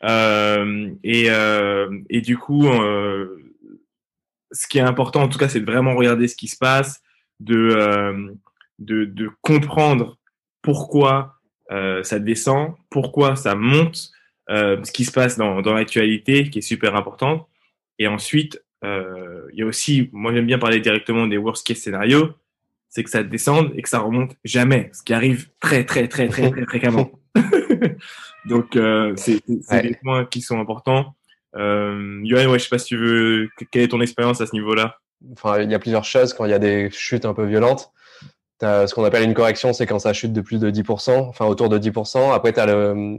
[0.05, 3.39] Euh, et, euh, et du coup, euh,
[4.53, 7.01] ce qui est important, en tout cas, c'est de vraiment regarder ce qui se passe,
[7.41, 8.33] de, euh,
[8.79, 10.19] de, de comprendre
[10.63, 11.37] pourquoi
[11.71, 14.11] euh, ça descend, pourquoi ça monte,
[14.51, 17.49] euh, ce qui se passe dans, dans l'actualité, qui est super important.
[17.99, 22.31] Et ensuite, il y a aussi, moi j'aime bien parler directement des worst case scénarios,
[22.89, 26.27] c'est que ça descende et que ça remonte jamais, ce qui arrive très très très
[26.29, 27.11] très très fréquemment.
[28.45, 29.83] Donc c'est c'est- c'est Ouais.
[29.83, 31.15] des points qui sont importants.
[31.57, 34.53] Euh, Yoann, ouais, je sais pas si tu veux, quelle est ton expérience à ce
[34.55, 34.97] niveau-là?
[35.33, 37.93] Enfin, il y a plusieurs choses quand il y a des chutes un peu violentes.
[38.61, 41.69] Ce qu'on appelle une correction, c'est quand ça chute de plus de 10%, enfin autour
[41.69, 42.33] de 10%.
[42.33, 43.19] Après, tu as le,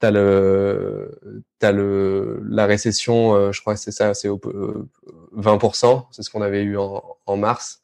[0.00, 4.88] t'as le, t'as le, la récession, euh, je crois que c'est ça, c'est au- euh,
[5.32, 7.82] 20%, c'est ce qu'on avait eu en, mars.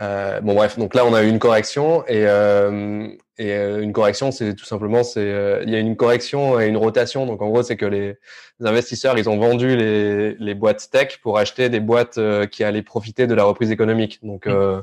[0.00, 2.26] Euh, bon bref, donc là on a eu une correction et,
[3.42, 6.66] et euh, une correction, c'est tout simplement, c'est euh, il y a une correction et
[6.66, 7.26] une rotation.
[7.26, 8.18] Donc en gros, c'est que les,
[8.60, 12.82] investisseurs, ils ont vendu les, les boîtes tech pour acheter des boîtes euh, qui allaient
[12.82, 14.20] profiter de la reprise économique.
[14.22, 14.80] Donc euh,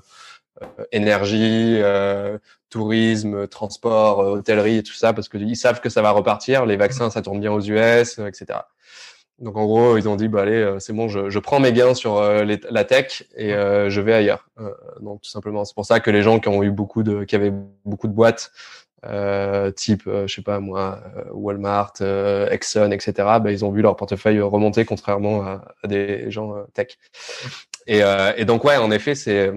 [0.61, 2.37] euh, énergie, euh,
[2.69, 6.65] tourisme, transport, hôtellerie tout ça, parce qu'ils savent que ça va repartir.
[6.65, 8.59] Les vaccins, ça tourne bien aux US, etc.
[9.39, 11.71] Donc en gros, ils ont dit bah allez, euh, c'est bon, je, je prends mes
[11.71, 14.49] gains sur euh, les- la tech et euh, je vais ailleurs.
[14.59, 14.71] Euh,
[15.01, 17.35] donc tout simplement, c'est pour ça que les gens qui ont eu beaucoup de, qui
[17.35, 17.53] avaient
[17.85, 18.51] beaucoup de boîtes
[19.05, 21.93] euh, type, euh, je sais pas moi, euh, Walmart,
[22.51, 26.97] Exxon, etc., bah, ils ont vu leur portefeuille remonter contrairement à, des gens tech.
[27.87, 28.01] Et,
[28.37, 29.51] et, donc ouais, en effet, c'est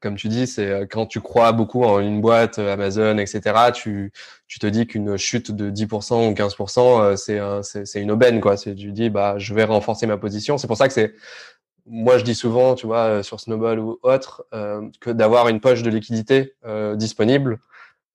[0.00, 3.40] comme tu dis, c'est quand tu crois beaucoup en une boîte, Amazon, etc.,
[3.74, 4.12] tu,
[4.46, 8.56] tu te dis qu'une chute de 10% ou 15%, c'est c'est une aubaine, quoi.
[8.56, 10.58] Tu dis, bah, je vais renforcer ma position.
[10.58, 11.14] C'est pour ça que c'est,
[11.86, 14.46] moi, je dis souvent, tu vois, sur Snowball ou autre,
[15.00, 16.54] que d'avoir une poche de liquidité
[16.96, 17.58] disponible,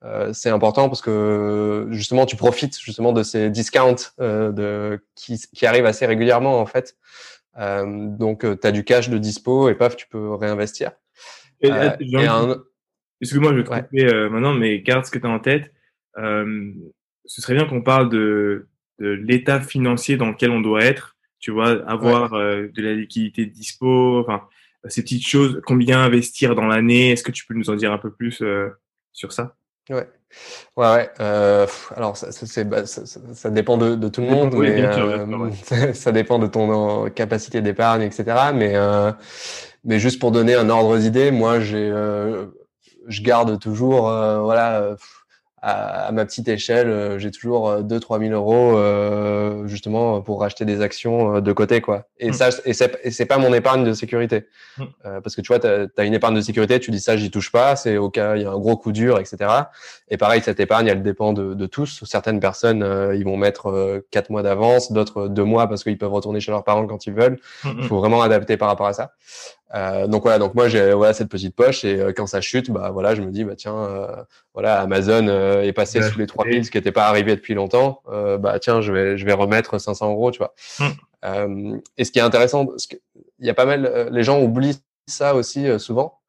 [0.06, 5.40] euh, c'est important parce que justement tu profites justement de ces discounts euh, de, qui,
[5.54, 6.98] qui, arrivent assez régulièrement en fait.
[7.58, 10.92] Euh, donc tu as du cash de dispo et paf tu peux réinvestir.
[11.64, 11.70] Et,
[13.22, 15.74] Excuse-moi, je vais te couper maintenant, mais garde ce que tu as en tête.
[16.18, 18.68] ce serait bien qu'on parle de,
[19.00, 21.16] de l'état financier dans lequel on doit être.
[21.40, 24.48] Tu vois, avoir de la liquidité dispo, enfin
[24.90, 25.62] ces petites choses.
[25.66, 28.44] Combien investir dans l'année Est-ce que tu peux nous en dire un peu plus
[29.14, 29.56] sur ça?
[29.90, 30.08] Ouais.
[30.76, 31.10] Ouais, ouais.
[31.20, 35.94] Euh, alors, ça, ça, bah, ça, ça, dépend de, de, tout le monde, mais euh,
[35.94, 38.52] ça dépend de ton capacité d'épargne, etc.
[38.54, 39.12] Mais, euh,
[39.84, 42.46] mais juste pour donner un ordre d'idée, moi, j'ai, euh,
[43.08, 44.96] je garde toujours, euh, voilà,
[45.66, 50.66] à, ma petite échelle, euh, j'ai toujours 2-3 euh, 000 euros euh, justement pour racheter
[50.66, 52.06] des actions de côté, quoi.
[52.20, 52.34] Et mm.
[52.34, 54.48] ça, et c'est pas mon épargne de sécurité,
[54.78, 54.84] mm.
[55.24, 57.50] parce que tu vois, tu as, une épargne de sécurité, tu dis ça, j'y touche
[57.50, 59.38] pas, c'est au cas il y a un gros coup dur, etc.
[60.10, 62.04] Et pareil, cette épargne, elle dépend de, de tous.
[62.04, 66.42] Certaines personnes, ils vont mettre 4 mois d'avance, d'autres 2 mois parce qu'ils peuvent retourner
[66.42, 67.40] chez leurs parents quand ils veulent.
[67.64, 69.14] Mm, il faut vraiment adapter par rapport à ça.
[69.76, 72.70] Euh, donc voilà, donc moi j'ai voilà cette petite poche et euh, quand ça chute,
[72.70, 76.28] bah voilà, je me dis bah tiens, euh, voilà Amazon euh, est passé sous les
[76.28, 78.02] 3000, ce qui n'était pas arrivé depuis longtemps.
[78.40, 80.54] bah tiens, je vais je vais remettre 500 euros, tu vois.
[81.24, 81.78] Mm.
[81.98, 82.98] et ce qui est intéressant, parce que
[83.40, 86.20] il y a pas mal, les gens oublient ça aussi souvent.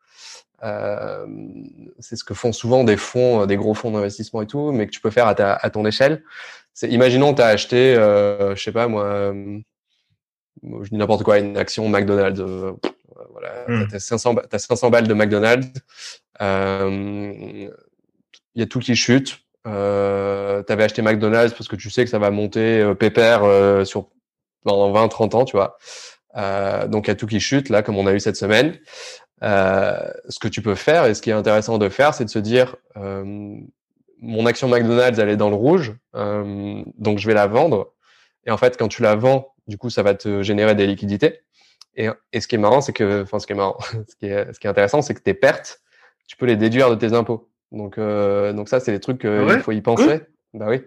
[0.63, 4.91] c'est ce que font souvent des fonds, des gros fonds d'investissement et tout, mais que
[4.91, 6.25] tu peux faire à, ta, à ton échelle.
[6.73, 9.35] C'est imaginons tu as acheté, je sais pas moi,
[10.63, 12.43] je dis n'importe quoi, une action McDonald's
[13.67, 13.89] voilà, mmh.
[13.89, 15.69] tu as, 500 balles de McDonald's.
[16.41, 17.69] Il euh,
[18.55, 19.45] y a tout qui chute.
[19.67, 23.45] Euh, tu avais acheté McDonald's parce que tu sais que ça va monter euh, pépère
[23.45, 24.09] euh, sur
[24.65, 25.79] dans 20, 30 ans, tu vois.
[26.89, 28.79] Donc il y a tout qui chute là, comme on a eu cette semaine.
[29.43, 32.39] Ce que tu peux faire et ce qui est intéressant de faire, c'est de se
[32.39, 37.93] dire mon action McDonald's elle est dans le rouge, donc je vais la vendre.
[38.47, 41.41] Et en fait, quand tu la vends, du coup, ça va te générer des liquidités.
[41.97, 43.79] Et, et, ce qui est marrant, c'est que, enfin, ce qui est marrant,
[44.09, 45.81] ce qui est, ce qui est intéressant, c'est que tes pertes,
[46.27, 47.51] tu peux les déduire de tes impôts.
[47.73, 50.23] Donc, euh, donc ça, c'est des trucs qu'il ah faut y penser.
[50.53, 50.83] Bah oui.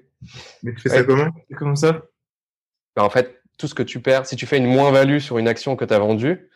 [0.64, 1.30] Mais tu fais ça comment?
[1.58, 2.04] Comment ça?
[2.96, 5.48] Bah, En fait, tout ce que tu perds, si tu fais une moins-value sur une
[5.48, 6.50] action que tu as vendue,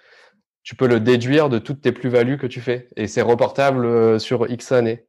[0.64, 2.88] tu peux le déduire de toutes tes plus-values que tu fais.
[2.96, 5.06] Et c'est reportable euh, sur X années.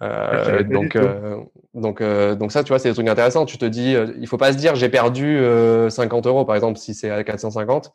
[0.00, 1.36] Euh, ah, donc, euh,
[1.74, 3.44] donc, euh, donc ça, tu vois, c'est des trucs intéressants.
[3.44, 5.40] Tu te dis, il faut pas se dire j'ai perdu
[5.88, 7.92] 50 euros, par exemple, si c'est à 450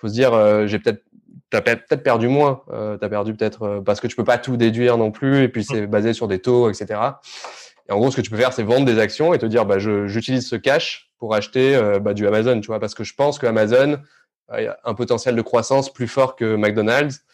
[0.00, 1.02] faut se dire, euh, j'ai peut-être
[1.50, 4.56] t'as peut-être perdu moins, euh, t'as perdu peut-être euh, parce que tu peux pas tout
[4.56, 7.00] déduire non plus, et puis c'est basé sur des taux, etc.
[7.88, 9.66] Et en gros, ce que tu peux faire, c'est vendre des actions et te dire,
[9.66, 13.14] bah, j'utilise ce cash pour acheter euh, bah, du Amazon, tu vois, parce que je
[13.14, 13.98] pense que Amazon
[14.48, 17.24] a un potentiel de croissance plus fort que McDonald's.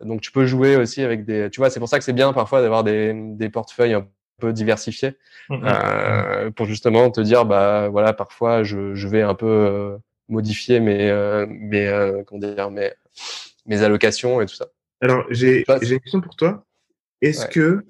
[0.00, 2.32] Donc, tu peux jouer aussi avec des, tu vois, c'est pour ça que c'est bien
[2.32, 4.06] parfois d'avoir des, des portefeuilles un
[4.40, 5.16] peu diversifiés
[5.50, 11.10] euh, pour justement te dire, bah, voilà, parfois je, je vais un peu modifier mes,
[11.10, 12.92] euh, mes, euh, comment dire, mes,
[13.66, 14.66] mes allocations et tout ça.
[15.00, 16.64] Alors, j'ai une question pour toi.
[17.20, 17.84] Est-ce que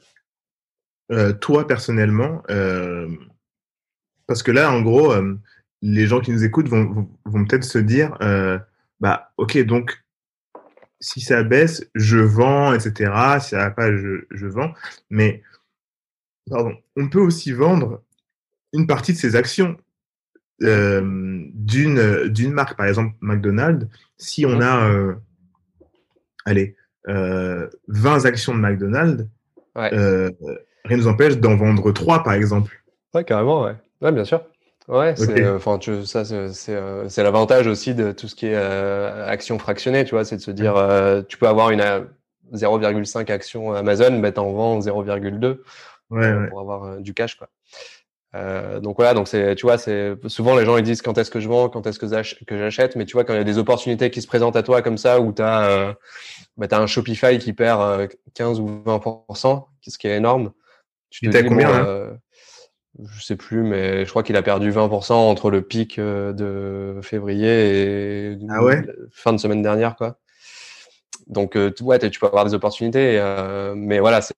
[1.13, 3.09] euh, toi, personnellement, euh,
[4.27, 5.39] parce que là, en gros, euh,
[5.83, 8.17] les gens qui nous écoutent vont, vont, vont peut-être se dire,
[9.01, 10.03] bah, ok, donc,
[11.01, 13.13] si ça baisse, je vends, etc.
[13.41, 14.73] Si ça va pas, je, je vends.
[15.11, 15.43] Mais,
[16.51, 18.03] pardon, on peut aussi vendre
[18.73, 19.77] une partie de ses actions.
[20.63, 21.03] Euh,
[21.53, 25.15] d'une d'une marque, par exemple McDonald's, si on a euh,
[26.47, 26.77] allez
[27.09, 29.27] euh, 20 actions de McDonald's,
[29.75, 29.93] ouais.
[29.93, 30.31] euh,
[30.87, 32.83] rien ne nous empêche d'en vendre 3 par exemple.
[33.13, 33.75] Ouais, carrément, ouais.
[34.01, 34.43] Ouais, bien sûr.
[34.89, 36.49] Ouais, c'est euh, enfin tu ça c'est
[37.09, 40.53] c'est l'avantage aussi de tout ce qui est action fractionnée, tu vois, c'est de se
[40.53, 40.75] dire
[41.29, 41.83] tu peux avoir une
[42.55, 45.59] 0,5 action Amazon, mais t'en vends 0,2
[46.11, 47.49] ouais, pour avoir du cash quoi.
[48.37, 51.31] Euh, donc voilà, donc c'est, tu vois, c'est souvent les gens ils disent quand est-ce
[51.31, 53.59] que je vends, quand est-ce que j'achète, mais tu vois quand il y a des
[53.59, 55.95] opportunités qui se présentent à toi comme ça où tu as, euh,
[56.57, 60.53] bah, as un Shopify qui perd 15 euh, ou 20%, ce qui est énorme.
[61.11, 62.11] Tu te dis, combien hein euh,
[63.09, 68.33] Je sais plus, mais je crois qu'il a perdu 20% entre le pic de février
[68.33, 68.85] et ah ouais?
[69.13, 70.19] fin de semaine dernière, quoi.
[71.27, 73.21] Donc ouais, tu peux avoir des opportunités,
[73.75, 74.35] mais voilà, c'est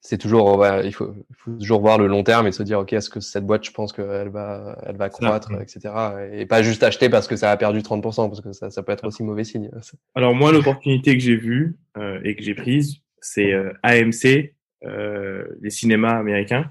[0.00, 1.12] c'est toujours, il, faut,
[1.44, 3.92] toujours voir le long terme et se dire, OK, est-ce que cette boîte, je pense
[3.92, 5.92] qu'elle va, elle va croître, etc.
[6.32, 8.92] Et pas juste acheter parce que ça a perdu 30%, parce que ça, ça peut
[8.92, 9.70] être aussi mauvais signe.
[10.14, 15.44] Alors, moi, l'opportunité que j'ai vue euh, et que j'ai prise, c'est euh, AMC, euh,
[15.60, 16.68] les cinémas américains.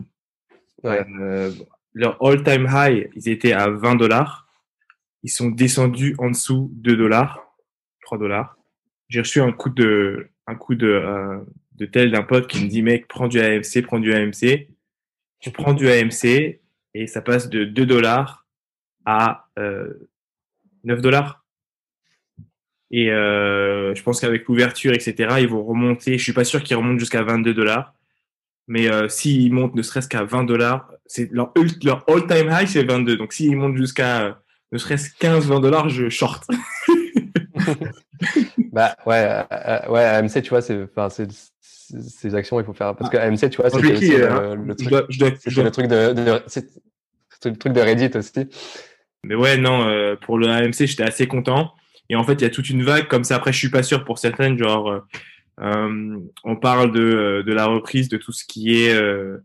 [1.94, 4.48] Leur all-time high, ils étaient à 20 dollars.
[5.24, 7.56] Ils sont descendus en dessous 2 dollars,
[8.04, 8.58] 3 dollars.
[9.10, 11.44] J'ai reçu un coup de, un coup de,
[11.78, 14.68] de tel d'un pote qui me dit mec prends du AMC prends du AMC
[15.40, 16.60] je prends du AMC
[16.94, 18.46] et ça passe de 2 dollars
[19.06, 20.10] à euh,
[20.84, 21.46] 9 dollars.
[22.90, 26.18] Et euh, je pense qu'avec l'ouverture etc ils vont remonter.
[26.18, 27.94] Je suis pas sûr qu'ils remontent jusqu'à 22 dollars.
[28.68, 32.68] Mais euh, s'ils montent ne serait-ce qu'à 20 dollars c'est leur, leur all time high
[32.68, 34.34] c'est 22 donc s'ils montent jusqu'à euh,
[34.74, 36.46] ne serait-ce 15 20 dollars je short.
[38.72, 40.88] Bah ouais euh, ouais AMC tu vois c'est
[41.88, 42.96] ces actions, il faut faire.
[42.96, 44.56] Parce que AMC, tu vois, c'est hein.
[44.56, 46.42] le, truc, le truc de, de
[47.46, 48.50] le truc de Reddit aussi.
[49.24, 51.74] Mais ouais, non, euh, pour le AMC, j'étais assez content.
[52.10, 53.36] Et en fait, il y a toute une vague comme ça.
[53.36, 55.00] Après, je suis pas sûr pour certaines, genre, euh,
[55.62, 59.40] euh on parle de, de la reprise de tout ce qui est euh,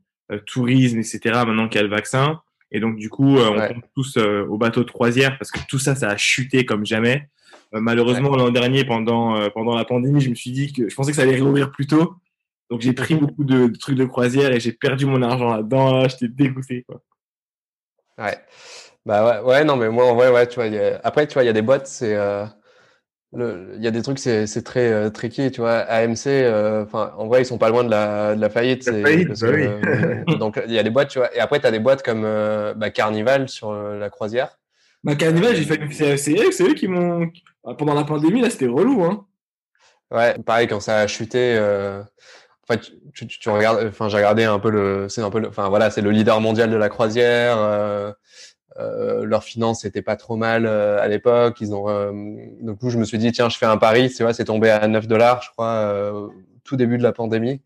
[0.46, 1.20] tourisme, etc.
[1.24, 2.40] Maintenant qu'il y a le vaccin.
[2.70, 3.68] Et donc, du coup, on ouais.
[3.68, 7.28] tombe tous au bateau de croisière parce que tout ça, ça a chuté comme jamais.
[7.72, 8.38] malheureusement, ouais.
[8.38, 11.22] l'an dernier, pendant, pendant la pandémie, je me suis dit que je pensais que ça
[11.22, 12.14] allait réouvrir plus tôt.
[12.72, 16.08] Donc j'ai pris beaucoup de, de, trucs de croisière et j'ai perdu mon argent là-dedans.
[16.08, 16.86] J'étais dégoûté.
[16.88, 17.02] Quoi.
[18.16, 18.38] Ouais.
[19.04, 20.98] Bah ouais, ouais, non, mais moi en vrai, ouais, tu vois, y a...
[21.04, 22.16] après, tu vois, il y a des boîtes, c'est.
[22.16, 22.46] Euh...
[23.34, 25.80] Il y a des trucs, c'est très euh, tricky, tu vois.
[25.80, 28.86] AMC, enfin, euh, en vrai, ils sont pas loin de la, de la faillite.
[28.86, 29.66] La faillite parce bah que, oui.
[29.66, 31.34] euh, donc, il y a des boîtes, tu vois.
[31.34, 34.58] Et après, tu as des boîtes comme euh, bah, Carnival sur la croisière.
[35.04, 36.16] Bah, Carnival, j'ai fait.
[36.16, 37.30] C'est eux, c'est eux qui m'ont.
[37.76, 39.26] Pendant la pandémie, là, c'était relou, hein.
[40.10, 41.58] Ouais, pareil, quand ça a chuté.
[42.76, 46.10] Tu, regardes, enfin, j'ai regardé un peu le, c'est un peu, enfin voilà, c'est le
[46.10, 47.56] leader mondial de la croisière.
[47.58, 48.12] Euh,
[48.78, 51.58] euh, leurs finances n'étaient pas trop mal euh, à l'époque.
[51.60, 52.12] Ils ont, euh,
[52.60, 54.10] du coup, je me suis dit tiens, je fais un pari.
[54.10, 56.28] C'est vrai, c'est tombé à 9 dollars, je crois, euh,
[56.64, 57.60] tout début de la pandémie.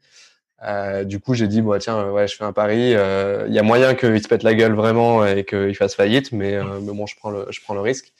[1.04, 2.90] Du coup, j'ai dit bon tiens, ouais, je fais un pari.
[2.90, 6.58] Il y a moyen qu'il se pète la gueule vraiment et qu'il fasse faillite, mais,
[6.82, 8.12] mais bon, je prends le, je prends le risque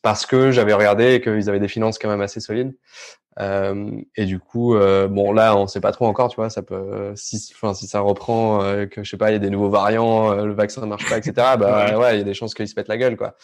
[0.00, 2.74] parce que j'avais regardé et qu'ils avaient des finances quand même assez solides.
[3.40, 6.62] Euh, et du coup, euh, bon là, on sait pas trop encore, tu vois, ça
[6.62, 9.48] peut, si, enfin, si ça reprend, euh, que je sais pas, il y a des
[9.50, 11.32] nouveaux variants, le vaccin ne marche pas, etc.
[11.58, 13.36] Bah ouais, il y a des chances qu'ils se pètent la gueule, quoi.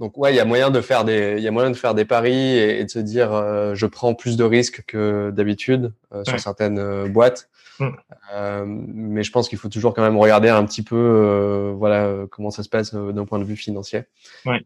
[0.00, 1.94] Donc ouais, il y a moyen de faire des, il y a moyen de faire
[1.94, 5.92] des paris et, et de se dire, euh, je prends plus de risques que d'habitude
[6.12, 6.38] euh, sur Ouais.
[6.40, 7.48] certaines boîtes.
[7.80, 7.90] Mm.
[8.88, 12.64] mais je pense qu'il faut toujours quand même regarder un petit peu, voilà, comment ça
[12.64, 14.02] se passe d'un point de vue financier.
[14.46, 14.60] Ouais.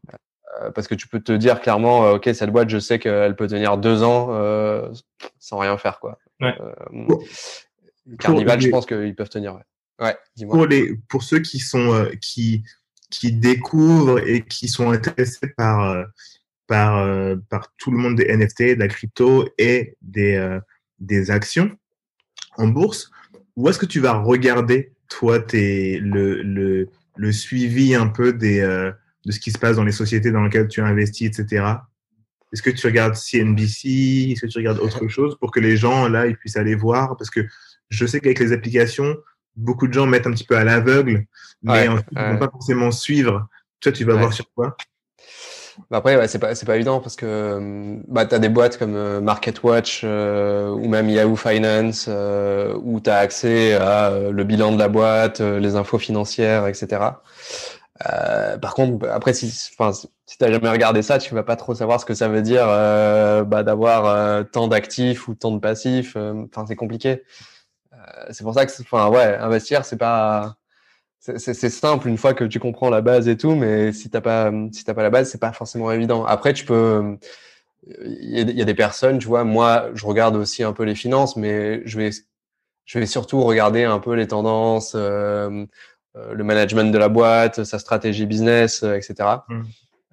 [0.60, 3.36] Euh, parce que tu peux te dire clairement, euh, ok, cette boîte, je sais qu'elle
[3.36, 4.90] peut tenir deux ans euh,
[5.38, 6.18] sans rien faire, quoi.
[6.40, 6.54] Ouais.
[6.60, 7.24] Euh, Pour-
[8.18, 9.54] Carnival, les- je pense qu'ils peuvent tenir.
[9.54, 9.62] Ouais,
[10.06, 10.54] ouais dis-moi.
[10.56, 12.64] pour les pour ceux qui sont euh, qui
[13.10, 16.04] qui découvrent et qui sont intéressés par euh,
[16.66, 20.60] par euh, par tout le monde des NFT, de la crypto et des euh,
[20.98, 21.70] des actions
[22.58, 23.10] en bourse,
[23.56, 28.60] où est-ce que tu vas regarder toi tes le le le suivi un peu des
[28.60, 28.90] euh,
[29.24, 31.64] de ce qui se passe dans les sociétés dans lesquelles tu investis, etc.
[32.52, 36.08] Est-ce que tu regardes CNBC Est-ce que tu regardes autre chose pour que les gens
[36.08, 37.16] là ils puissent aller voir?
[37.16, 37.40] Parce que
[37.88, 39.16] je sais qu'avec les applications,
[39.56, 41.24] beaucoup de gens mettent un petit peu à l'aveugle,
[41.62, 42.32] mais Ouais, ensuite, ils ouais.
[42.32, 43.48] vont pas forcément suivre.
[43.80, 44.20] Toi, tu vas Ouais.
[44.20, 44.76] voir sur quoi?
[45.90, 48.76] Bah après, ouais, c'est pas, pas évident parce que euh, bah, tu as des boîtes
[48.78, 54.44] comme euh, MarketWatch euh, ou même Yahoo Finance euh, où tu as accès à le
[54.44, 57.00] bilan de la boîte, les infos financières, etc.
[58.10, 59.46] Euh, par contre, après, si,
[59.78, 62.28] enfin, si tu n'as jamais regardé ça, tu vas pas trop savoir ce que ça
[62.28, 66.16] veut dire euh, bah, d'avoir euh, tant d'actifs ou tant de passifs.
[66.16, 67.22] Enfin, c'est compliqué.
[68.30, 70.56] C'est pour ça que, enfin, ouais, investir, c'est pas
[71.20, 74.50] c'est simple une fois que tu comprends la base et tout, mais si t'as pas
[74.72, 76.24] si t'as pas la base, c'est pas forcément évident.
[76.24, 77.16] Après, tu peux
[77.86, 81.36] il y, a, des personnes, tu vois, moi, je regarde aussi un peu les finances,
[81.36, 82.10] mais je vais
[82.84, 84.96] je vais surtout regarder un peu les tendances,
[86.14, 89.14] le management de la boîte, sa stratégie business, euh, etc.
[89.48, 89.62] Mm.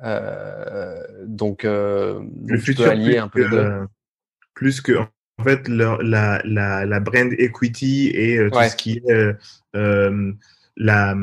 [0.04, 3.58] Euh, donc, euh, Le peux futur allier un peu les que, deux.
[3.58, 3.86] euh,
[4.54, 8.70] plus que en fait la, la, la brand equity et euh, tout Ouais.
[8.70, 9.34] ce qui est euh,
[9.76, 10.32] euh,
[10.78, 11.14] la,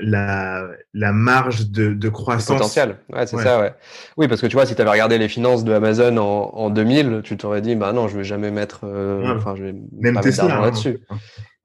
[0.00, 2.56] la, la marge de, de Le croissance.
[2.56, 2.98] potentiel.
[3.12, 3.42] Ouais, c'est Ouais.
[3.42, 3.74] ça, ouais.
[4.16, 6.70] Oui, parce que tu vois, si tu avais regardé les finances de Amazon en, en
[6.70, 9.82] 2000, tu t'aurais dit, bah non, je vais jamais mettre, euh, enfin, je vais Même
[10.00, 10.44] pas mettre Tesla.
[10.46, 10.98] d'argent hein, là-dessus.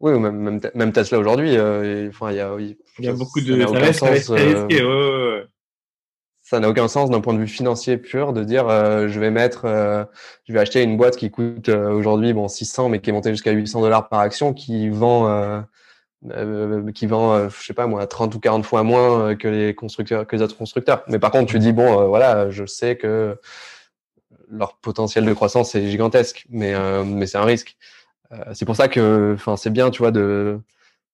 [0.01, 3.07] Oui, ou même, même, Te- même Tesla aujourd'hui, euh, enfin, il y a, Il y
[3.07, 3.55] a ça- beaucoup ça de.
[3.55, 7.97] n'a Ça aucun sens, très euh, ouais, n'a aucun sens d'un point de vue financier
[7.97, 10.03] pur de dire euh, je vais mettre, euh,
[10.47, 13.51] je vais acheter une boîte qui coûte aujourd'hui bon 600 mais qui est montée jusqu'à
[13.51, 15.63] 800 dollars par action, qui vend,
[16.93, 20.35] qui vend, je sais pas moi, 30 ou 40 fois moins que les constructeurs, que
[20.35, 21.03] les autres constructeurs.
[21.07, 23.37] Mais par contre, tu dis bon, voilà, je sais que
[24.49, 26.73] leur potentiel de croissance est gigantesque, mais
[27.05, 27.77] mais c'est un risque.
[28.53, 30.59] C'est pour ça que, enfin, c'est bien, tu vois, de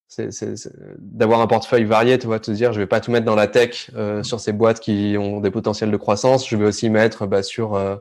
[0.08, 0.30] c'est
[1.00, 3.48] d'avoir un portefeuille varié, tu vois, te dire, je vais pas tout mettre dans la
[3.48, 6.48] tech euh, sur ces boîtes qui ont des potentiels de croissance.
[6.48, 7.98] Je vais aussi mettre bah, sur, euh,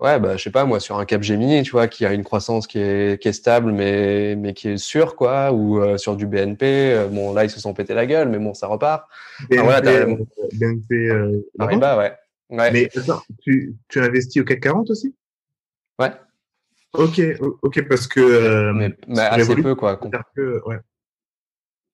[0.00, 2.66] ouais, bah, je sais pas moi, sur un Capgemini, tu vois, qui a une croissance
[2.66, 6.26] qui est, qui est stable, mais mais qui est sûre, quoi, ou euh, sur du
[6.26, 6.64] BNP.
[6.94, 9.06] Euh, bon, là, ils se sont pété la gueule, mais bon, ça repart.
[9.50, 10.06] BNP, voilà,
[10.54, 11.10] BNP
[11.58, 12.12] Paribas, ouais.
[12.48, 12.70] ouais.
[12.70, 15.14] Mais attends, tu, tu investis au CAC 40 aussi?
[15.98, 16.12] Ouais.
[16.94, 17.20] Ok,
[17.62, 18.72] ok, parce que.
[18.72, 19.96] mais, mais assez peu, quoi.
[19.96, 20.78] Que, ouais.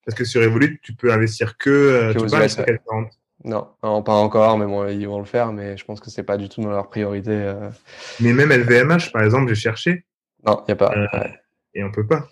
[0.04, 3.08] Parce que sur Evolut, tu peux investir que, euh, que tu peux
[3.44, 6.22] non, non, pas encore, mais bon, ils vont le faire, mais je pense que c'est
[6.22, 7.32] pas du tout dans leur priorité.
[7.32, 7.68] Euh...
[8.20, 10.06] Mais même LVMH, par exemple, j'ai cherché.
[10.46, 10.92] Non, il n'y a pas.
[10.96, 11.28] Euh,
[11.74, 12.28] et on peut pas.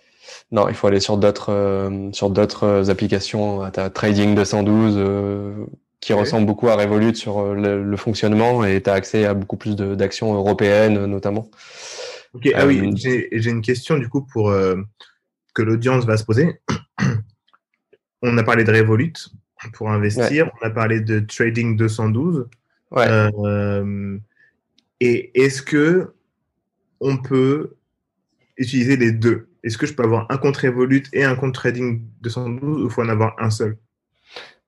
[0.53, 3.71] Non, il faut aller sur d'autres euh, sur d'autres applications.
[3.71, 5.67] Tu as Trading 212 euh,
[6.01, 9.57] qui ressemble beaucoup à Revolut sur le, le fonctionnement et tu as accès à beaucoup
[9.57, 11.49] plus d'actions européennes notamment.
[12.35, 14.53] Ok, ah oui, j'ai une question du coup pour
[15.55, 16.61] que l'audience va se poser.
[18.23, 19.13] On a parlé de Revolut
[19.75, 20.47] pour investir.
[20.47, 20.53] Ouais.
[20.63, 22.49] On a parlé de Trading 212.
[22.91, 23.07] Ouais.
[23.09, 24.19] Euh,
[25.01, 26.13] et est-ce que
[27.01, 27.75] on peut
[28.57, 29.49] utiliser les deux?
[29.65, 33.03] Est-ce que je peux avoir un compte Revolut et un compte Trading 212 ou faut
[33.03, 33.77] en avoir un seul?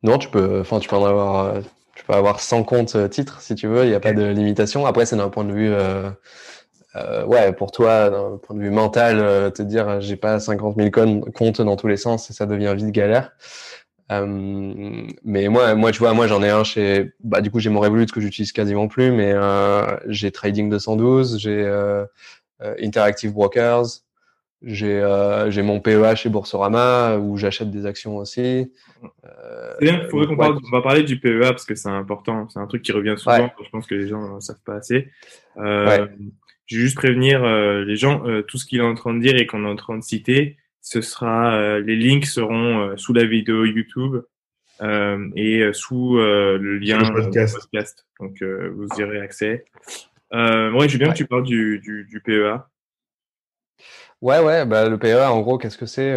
[0.02, 0.60] Non, tu peux.
[0.60, 1.62] Enfin, tu peux en avoir.
[1.94, 3.84] Tu peux avoir 100 comptes euh, titres si tu veux.
[3.84, 4.84] Il n'y a pas de limitation.
[4.84, 5.70] Après, c'est d'un point de vue.
[5.70, 6.10] Euh,
[6.96, 10.76] euh, ouais, pour toi, d'un point de vue mental, euh, te dire j'ai pas 50
[10.76, 10.90] 000
[11.34, 13.32] comptes dans tous les sens, ça devient vite galère.
[14.12, 17.70] Euh, mais moi, moi, tu vois, moi j'en ai un chez, bah du coup j'ai
[17.70, 22.04] mon Revolut que j'utilise quasiment plus, mais euh, j'ai Trading 212, j'ai euh,
[22.60, 23.86] Interactive Brokers,
[24.62, 28.70] j'ai mon PEA chez Boursorama où j'achète des actions aussi.
[29.80, 32.66] bien, faudrait qu'on parle, on va parler du PEA parce que c'est important, c'est un
[32.66, 33.38] truc qui revient souvent.
[33.38, 33.52] Ouais.
[33.64, 35.08] Je pense que les gens ne savent pas assez.
[35.56, 36.08] Ouais.
[36.66, 39.20] Je vais juste prévenir euh, les gens, euh, tout ce qu'il est en train de
[39.20, 43.12] dire et qu'on est en train de citer, ce sera, euh, les links seront sous
[43.12, 44.22] la vidéo YouTube
[44.80, 47.56] et sous le lien le podcast.
[47.60, 48.06] podcast.
[48.20, 49.64] Donc vous y aurez accès.
[50.32, 52.66] ouais, je veux bien que tu parles du, du, du PEA.
[54.20, 56.12] Ouais, ouais, bah, le PEA, en gros, qu'est-ce que c'est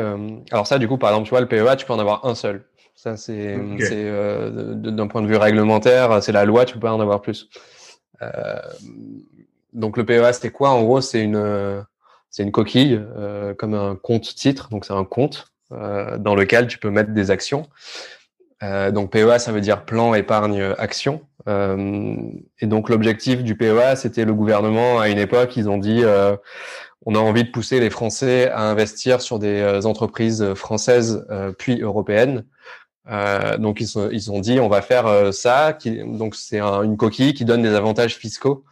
[0.52, 2.36] Alors ça, du coup, par exemple, tu vois, le PEA, tu peux en avoir un
[2.36, 2.66] seul.
[2.98, 3.90] Ça, c'est okay.
[3.94, 7.48] euh, d'un point de vue réglementaire, c'est la loi, tu peux pas en avoir plus.
[8.24, 8.60] Euh,
[9.78, 10.72] donc le PEA, c'était quoi?
[10.72, 11.86] En gros, c'est une
[12.30, 14.70] c'est une coquille euh, comme un compte titre.
[14.70, 17.68] Donc c'est un compte euh, dans lequel tu peux mettre des actions.
[18.64, 21.22] Euh, donc PEA, ça veut dire plan épargne action.
[21.50, 26.04] Et donc l'objectif du PEA, c'était le gouvernement à une époque, ils ont dit
[27.06, 31.26] on a envie de pousser les Français à investir sur des entreprises françaises
[31.58, 32.44] puis européennes.
[33.60, 35.78] donc ils, ont dit on va faire ça.
[35.86, 38.66] Donc c'est un, une coquille qui donne des avantages fiscaux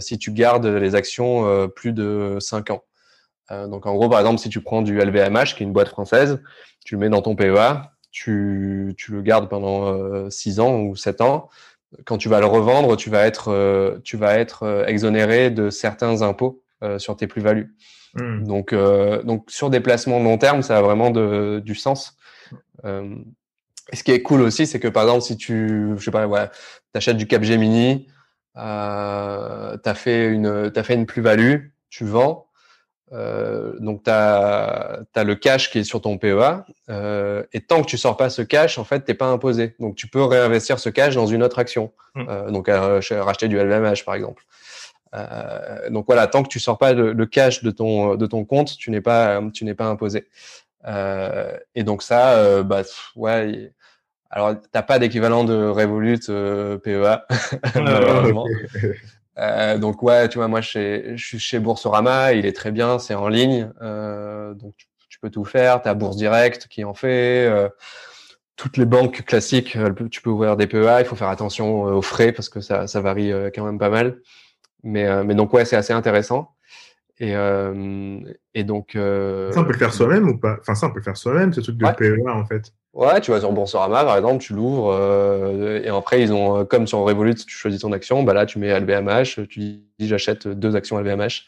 [0.00, 2.84] si tu gardes les actions euh, plus de 5 ans.
[3.50, 5.88] Euh, donc en gros, par exemple, si tu prends du LVMH, qui est une boîte
[5.88, 6.40] française,
[6.84, 11.20] tu le mets dans ton PEA, tu, tu le gardes pendant 6 ans ou 7
[11.20, 11.48] ans.
[12.04, 16.62] Quand tu vas le revendre, tu vas être, tu vas être exonéré de certains impôts
[16.98, 17.74] sur tes plus-values.
[18.14, 18.46] Mmh.
[18.46, 18.74] Donc,
[19.24, 22.16] donc sur des placements long terme, ça a vraiment de, du sens.
[23.92, 26.26] Et ce qui est cool aussi, c'est que par exemple, si tu, je sais pas,
[26.26, 26.48] ouais,
[26.94, 28.06] achètes du Capgemini,
[28.56, 32.48] euh, tu as fait une, as fait une plus-value, tu vends,
[33.12, 37.82] euh, donc tu as, as, le cash qui est sur ton PEA, euh, et tant
[37.82, 39.74] que tu sors pas ce cash, en fait, t'es pas imposé.
[39.78, 42.24] Donc tu peux réinvestir ce cash dans une autre action, mmh.
[42.28, 44.44] euh, donc racheter du LVMH par exemple.
[45.14, 48.44] Euh, donc voilà, tant que tu sors pas le, le, cash de ton de ton
[48.44, 50.26] compte, tu n'es pas tu n'es pas imposé.
[50.86, 52.82] Euh, et donc ça, bah
[53.16, 53.72] ouais.
[54.34, 57.22] Alors, t'as pas d'équivalent de Revolut euh, PEA,
[57.76, 58.46] malheureusement.
[59.38, 63.14] euh, donc ouais, tu vois, moi je suis chez Boursorama, il est très bien, c'est
[63.14, 65.82] en ligne, euh, donc tu, tu, peux tout faire.
[65.82, 67.46] T'as Bourse Direct qui en fait.
[67.46, 67.68] Euh,
[68.56, 69.78] toutes les banques classiques,
[70.10, 71.00] tu peux ouvrir des PEA.
[71.00, 74.18] Il faut faire attention aux frais parce que ça, ça varie quand même pas mal.
[74.84, 76.53] Mais, mais donc ouais, c'est assez intéressant.
[77.20, 78.20] Et, euh,
[78.54, 78.96] et donc.
[78.96, 79.52] Euh...
[79.52, 80.58] Ça, on peut le faire soi-même ou pas?
[80.60, 81.94] Enfin, ça, on peut le faire soi-même, ce truc de ouais.
[81.94, 82.72] PEA, en fait.
[82.92, 86.86] Ouais, tu vas sur Boursorama, par exemple, tu l'ouvres, euh, et après, ils ont, comme
[86.86, 90.76] sur Revolut, tu choisis ton action, bah là, tu mets LVMH, tu dis, j'achète deux
[90.76, 91.44] actions LVMH.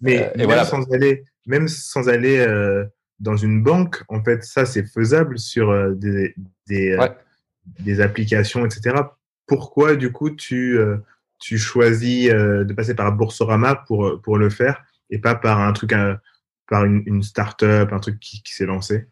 [0.00, 0.64] Mais euh, même, voilà.
[0.64, 2.46] sans aller, même sans aller
[3.20, 6.34] dans une banque, en fait, ça, c'est faisable sur des,
[6.66, 7.12] des, ouais.
[7.80, 8.96] des applications, etc.
[9.46, 10.78] pourquoi du coup tu,
[11.42, 15.72] tu choisis euh, de passer par Boursorama pour, pour le faire et pas par un
[15.72, 15.92] truc,
[16.68, 19.08] par une, une start-up, un truc qui, qui s'est lancé?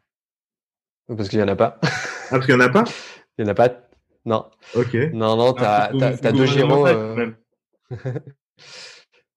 [1.09, 1.79] Parce qu'il n'y en a pas.
[1.83, 1.89] Ah,
[2.31, 2.85] parce qu'il n'y en a pas?
[3.39, 3.71] Il n'y en a pas.
[4.27, 4.47] Non.
[4.75, 4.95] Ok.
[5.15, 5.91] Non, non, tu as,
[6.23, 6.87] Ah, deux Giro.
[6.87, 7.35] euh, même.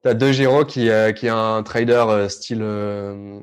[0.01, 3.39] T'as deux Giro qui, euh, qui est un trader euh, style, euh,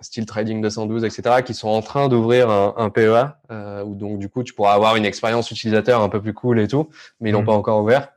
[0.00, 4.18] style trading 212, etc., qui sont en train d'ouvrir un, un PEA, euh, où donc
[4.18, 6.88] du coup tu pourras avoir une expérience utilisateur un peu plus cool et tout,
[7.20, 7.46] mais ils l'ont Mhm.
[7.46, 8.08] pas encore ouvert.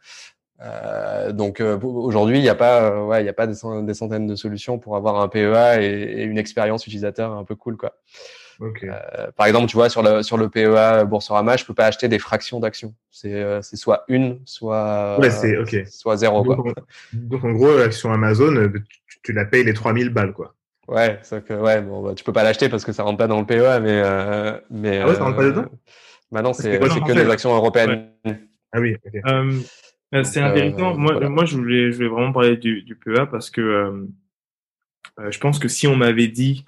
[0.62, 3.54] Euh, donc euh, aujourd'hui, il n'y a pas, euh, ouais, il y a pas des,
[3.54, 7.44] cent- des centaines de solutions pour avoir un PEA et, et une expérience utilisateur un
[7.44, 7.94] peu cool, quoi.
[8.84, 12.08] Euh, par exemple, tu vois, sur le, sur le PEA Boursorama, je peux pas acheter
[12.08, 12.96] des fractions d'actions.
[13.12, 15.86] C'est euh, c'est soit une, soit, Ouais, c'est- ok.
[15.92, 16.56] soit zéro, quoi.
[16.56, 16.74] Donc, en,
[17.14, 18.54] donc, en gros, l'action Amazon,
[19.08, 20.56] tu, tu la payes les 3000 balles, quoi.
[20.88, 23.28] Ouais, c'est que ouais, bon, bah, tu peux pas l'acheter parce que ça rentre pas
[23.28, 25.66] dans le PEA, mais euh, mais Ah ouais, ça rentre pas dedans?
[26.32, 28.10] Bah non, C'est quoi que des actions européennes.
[28.74, 29.22] Ah oui, ok.
[29.26, 29.60] Euh,
[30.24, 30.94] c'est Donc, intéressant.
[30.94, 31.30] euh, moi, voilà.
[31.30, 34.06] moi, je voulais, je voulais vraiment parler du, du PEA parce que euh,
[35.20, 36.66] euh, je pense que si on m'avait dit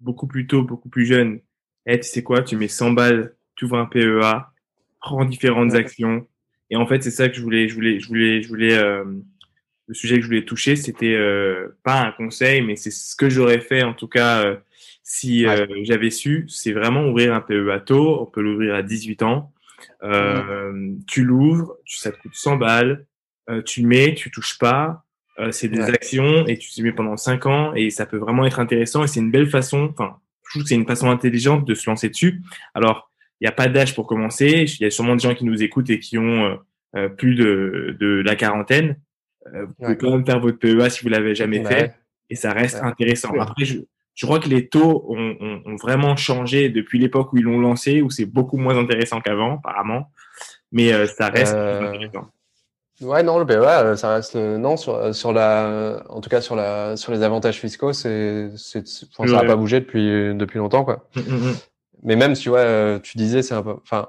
[0.00, 1.40] beaucoup plus tôt, beaucoup plus jeune,
[1.86, 4.52] hey, tu sais quoi, tu mets 100 balles, tu ouvres un PEA,
[5.00, 5.78] prends différentes Ouais.
[5.78, 6.26] actions.
[6.70, 8.76] Et en fait, c'est ça que je voulais, je voulais, je voulais, je voulais.
[8.76, 9.04] euh,
[9.88, 13.30] le sujet que je voulais toucher, c'était euh, pas un conseil, mais c'est ce que
[13.30, 14.56] j'aurais fait en tout cas euh,
[15.04, 16.46] si euh, j'avais su.
[16.48, 18.20] C'est vraiment ouvrir un PEA tôt.
[18.22, 19.52] On peut l'ouvrir à 18 ans.
[20.02, 23.06] Euh, Tu l'ouvres, tu- ça te coûte 100 balles.
[23.48, 25.04] euh, tu le mets, tu touches pas.
[25.38, 25.90] euh, c'est des Ouais.
[25.94, 29.06] actions et tu les mets pendant 5 ans et ça peut vraiment être intéressant et
[29.06, 29.90] c'est une belle façon.
[29.92, 32.40] Enfin, je trouve que c'est une façon intelligente de se lancer dessus.
[32.74, 33.10] Alors,
[33.40, 34.64] il n'y a pas d'âge pour commencer.
[34.66, 36.58] Il y a sûrement des gens qui nous écoutent et qui ont
[37.18, 38.96] plus de, de la quarantaine.
[39.54, 39.96] Euh, vous pouvez Ouais.
[39.98, 41.94] quand même faire votre PEA si vous l'avez jamais fait
[42.30, 43.38] et ça reste intéressant.
[43.38, 43.80] Après, je,
[44.16, 47.60] je crois que les taux ont, ont, ont vraiment changé depuis l'époque où ils l'ont
[47.60, 50.10] lancé, où c'est beaucoup moins intéressant qu'avant, apparemment.
[50.72, 52.26] Mais euh, ça reste Euh, intéressant.
[53.02, 53.54] Ouais, non, le PEA,
[53.84, 57.22] euh, ça reste euh, non sur sur la, en tout cas sur la sur les
[57.22, 61.06] avantages fiscaux, c'est c'est c'est- enfin, ça n'a pas bougé depuis depuis longtemps, quoi.
[61.14, 61.54] Mm, mm, mm.
[62.04, 64.08] Mais même, tu vois, tu disais, c'est un peu, enfin,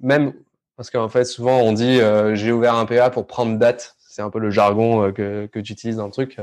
[0.00, 0.32] même
[0.76, 3.94] parce qu'en fait, souvent on dit, euh, j'ai ouvert un PEA pour prendre date.
[4.00, 6.38] C'est un peu le jargon que que tu utilises dans le truc.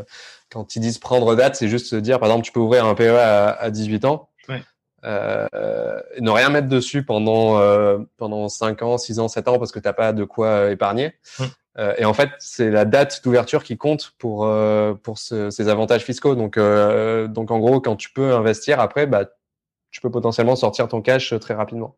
[0.52, 2.93] Quand ils disent prendre date, c'est juste se dire, par exemple, tu peux ouvrir un
[2.95, 4.30] PEA à, à 18 ans.
[4.49, 4.62] Ouais.
[5.04, 9.58] Euh, euh, ne rien mettre dessus pendant euh, pendant 5 ans, 6 ans, 7 ans
[9.58, 11.14] parce que t'as pas de quoi euh, épargner.
[11.80, 15.70] Euh, et en fait, c'est la date d'ouverture qui compte pour euh, pour ce- ces
[15.70, 16.36] avantages fiscaux.
[16.36, 19.26] Donc euh, donc en gros, quand tu peux investir après, bah
[19.89, 21.95] tu peux potentiellement sortir ton cash euh, très rapidement.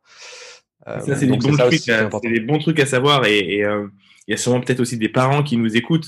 [0.87, 3.87] Euh, Ça, c'est des, bons trucs à- des bons trucs à savoir et euh,
[4.27, 6.07] il y a sûrement peut-être aussi des parents qui nous écoutent.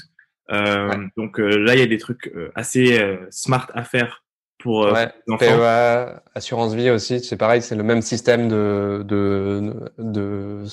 [0.52, 0.98] Euh, Ouais.
[1.18, 4.24] Donc euh, là, il y a des trucs euh, assez euh, smart à faire
[4.60, 5.46] pour euh, Ouais, les enfants.
[5.46, 10.64] PEA, assurance vie aussi, c'est pareil, c'est le même système de, de, de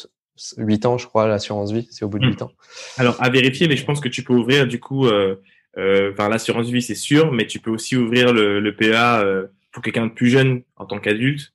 [0.58, 2.30] 8 ans, je crois, l'assurance vie, c'est au bout de Mm.
[2.30, 2.52] 8 ans.
[2.98, 5.36] Alors, à vérifier, mais je pense que tu peux ouvrir, du coup, euh,
[5.78, 9.46] euh, enfin, l'assurance vie, c'est sûr, mais tu peux aussi ouvrir le, le PEA euh,
[9.72, 11.52] pour quelqu'un de plus jeune en tant qu'adulte,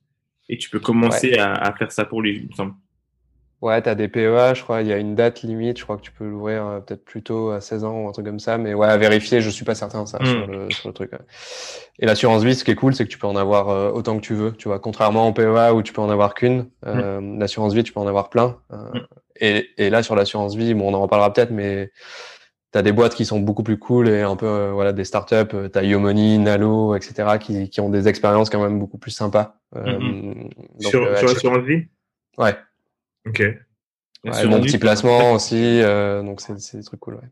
[0.48, 2.74] et tu peux commencer à, à faire ça pour lui, il me semble.
[3.60, 6.02] Ouais, t'as des PEA, je crois, il y a une date limite, je crois que
[6.02, 8.56] tu peux l'ouvrir euh, peut-être plus tôt à 16 ans ou un truc comme ça,
[8.56, 11.10] mais ouais, à vérifier, je suis pas certain ça sur, le, sur le truc.
[11.10, 11.18] ouais.
[11.98, 14.16] Et l'assurance vie, ce qui est cool, c'est que tu peux en avoir euh, autant
[14.16, 17.20] que tu veux, tu vois, contrairement au PEA où tu peux en avoir qu'une, euh,
[17.36, 18.58] l'assurance vie, tu peux en avoir plein.
[18.72, 19.00] euh, Mm.
[19.40, 21.90] et, et là, sur l'assurance vie, bon, on en reparlera peut-être, mais
[22.70, 25.68] t'as des boîtes qui sont beaucoup plus cool et un peu, voilà, des startups, euh,
[25.68, 29.56] t'as Yomoni, Nalo, etc., qui, qui ont des expériences quand même beaucoup plus sympas.
[30.78, 31.88] Sur l'assurance vie?
[32.36, 32.54] Ouais.
[33.28, 33.40] Ok.
[34.24, 37.14] Ouais, vie, petit placement aussi, euh, donc c'est des trucs cool.
[37.14, 37.28] Ouais.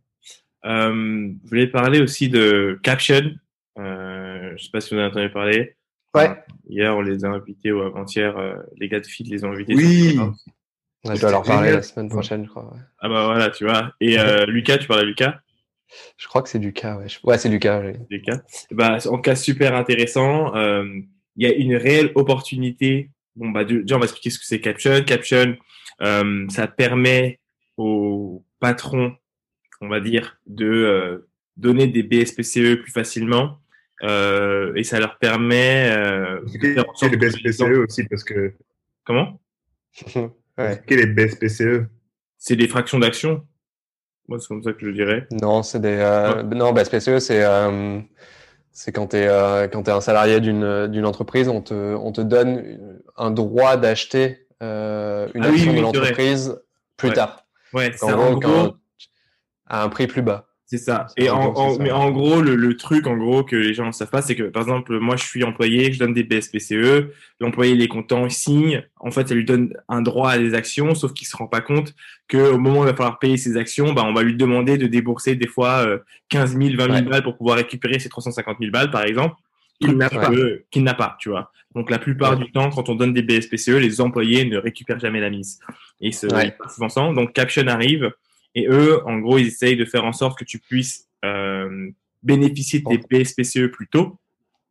[0.67, 3.33] Euh, je voulais parler aussi de Caption.
[3.79, 5.77] Euh, je sais pas si vous en avez entendu parler.
[6.15, 6.29] Ouais.
[6.29, 6.37] Enfin,
[6.69, 9.75] hier, on les a invités ou avant-hier, euh, les gars de Feed les ont invités.
[9.75, 10.19] Oui.
[11.05, 12.65] je dois leur parler la semaine prochaine, je crois.
[12.73, 12.81] ouais.
[13.01, 13.93] Ah bah voilà, tu vois.
[14.01, 15.41] Et euh, Lucas, tu parles à Lucas?
[16.17, 16.97] Je crois que c'est du cas.
[16.97, 17.81] Ouais, ouais c'est du cas.
[17.81, 17.93] oui.
[18.11, 18.41] Lucas.
[18.71, 20.85] Eh bah, en cas super intéressant, euh,
[21.37, 23.11] il y a une réelle opportunité.
[23.37, 25.05] Bon, bah, déjà, on va expliquer ce que c'est Caption.
[25.05, 25.57] Caption,
[26.03, 27.41] euh, ça permet
[27.77, 29.15] aux patrons,
[29.81, 33.59] on va dire, de euh, donner des BSPCE plus facilement.
[34.03, 38.55] Euh, et ça leur permet euh, de les BSPCE E aussi, parce que.
[39.05, 39.41] Comment?
[40.59, 40.73] Ouais.
[40.73, 41.85] Expliquez les BSPCE.
[42.39, 43.47] C'est des fractions d'action.
[44.29, 45.27] Moi, c'est comme ça que je dirais.
[45.31, 45.99] Non, c'est des.
[46.01, 48.01] Euh, Non, bah, SPCE, c'est euh,
[48.73, 52.11] c'est quand tu es euh, quand t'es un salarié d'une d'une entreprise, on te on
[52.13, 56.57] te donne un droit d'acheter euh, une Ah action oui, de l'entreprise
[56.97, 57.15] plus Ouais.
[57.15, 57.45] tard.
[57.73, 58.77] Ouais, En gros, quand-
[59.67, 60.47] à un prix plus bas.
[60.69, 61.07] C'est ça.
[61.17, 63.93] Et en, en, mais en gros, le, le, truc, en gros, que les gens ne
[63.93, 67.75] savent pas, c'est que, par exemple, moi, je suis employé, je donne des BSPCE, l'employé,
[67.75, 68.85] il est content, il signe.
[68.99, 71.61] En fait, ça lui donne un droit à des actions, sauf qu'il se rend pas
[71.61, 71.95] compte
[72.29, 74.89] qu'au moment où il va falloir payer ses actions, bah, on va lui demander de
[74.89, 75.87] débourser des fois
[76.31, 79.37] 15 000, 20 000 balles pour pouvoir récupérer ses 350 000 balles, par exemple,
[79.81, 80.31] qu'il n'a pas,
[80.71, 81.53] qu'il n'a pas, tu vois.
[81.75, 85.21] Donc, la plupart du temps, quand on donne des BSPCE, les employés ne récupèrent jamais
[85.21, 85.61] la mise.
[86.01, 86.27] Et se,
[86.75, 88.11] souvent Donc, Caption arrive,
[88.55, 91.91] et eux, en gros, ils essayent de faire en sorte que tu puisses euh,
[92.23, 94.19] bénéficier de tes BSPCE plus tôt.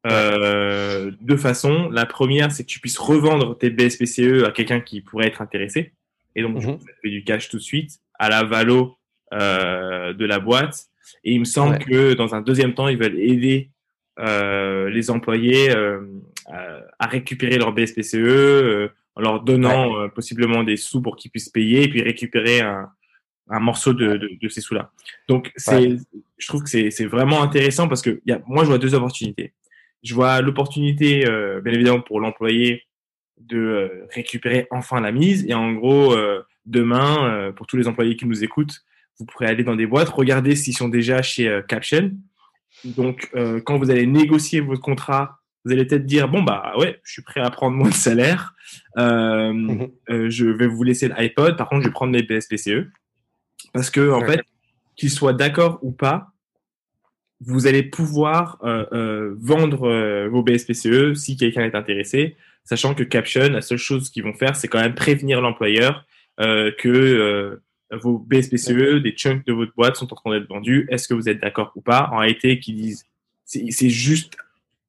[0.07, 1.89] Euh, deux façons.
[1.89, 5.93] La première, c'est que tu puisses revendre tes BSPCE à quelqu'un qui pourrait être intéressé.
[6.35, 6.79] Et donc, tu mhm.
[7.03, 8.97] fais du cash tout de suite à la valo
[9.33, 10.87] euh, de la boîte.
[11.23, 13.69] Et il me semble que dans un deuxième temps, ils veulent aider
[14.17, 16.01] les employés euh,
[16.47, 21.83] à, récupérer leur BSPCE euh, en leur donnant possiblement des sous pour qu'ils puissent payer
[21.83, 22.89] et puis récupérer un,
[23.49, 24.91] un morceau de, de, de ces sous-là.
[25.27, 25.97] Donc, c'est,
[26.37, 29.53] je trouve que c'est vraiment intéressant parce que y a, moi, je vois deux opportunités.
[30.03, 32.83] Je vois l'opportunité, euh, bien évidemment, pour l'employé
[33.39, 35.45] de euh, récupérer enfin la mise.
[35.47, 38.81] Et en gros, euh, demain, euh, pour tous les employés qui nous écoutent,
[39.19, 42.11] vous pourrez aller dans des boîtes, regarder s'ils sont déjà chez Caption.
[42.85, 43.31] Donc,
[43.65, 47.21] quand vous allez négocier votre contrat, vous allez peut-être dire bon bah ouais, je suis
[47.23, 48.53] prêt à prendre moins de salaire.
[48.95, 49.89] Mhm.
[50.29, 51.57] je vais vous laisser l'iPod.
[51.57, 52.87] Par contre, je vais prendre mes BSPCE.
[53.73, 54.41] Parce que, en fait,
[54.95, 56.31] qu'ils soient d'accord ou pas,
[57.41, 63.03] vous allez pouvoir euh, euh, vendre euh, vos BSPCE si quelqu'un est intéressé, sachant que
[63.03, 66.05] Caption, la seule chose qu'ils vont faire, c'est quand même prévenir l'employeur
[66.37, 67.61] que
[68.01, 70.87] vos BSPCE, des chunks de votre boîte sont en train d'être vendus.
[70.89, 72.09] Est-ce que vous êtes d'accord ou pas?
[72.11, 73.05] En réalité, qu'ils disent,
[73.45, 74.37] c'est juste,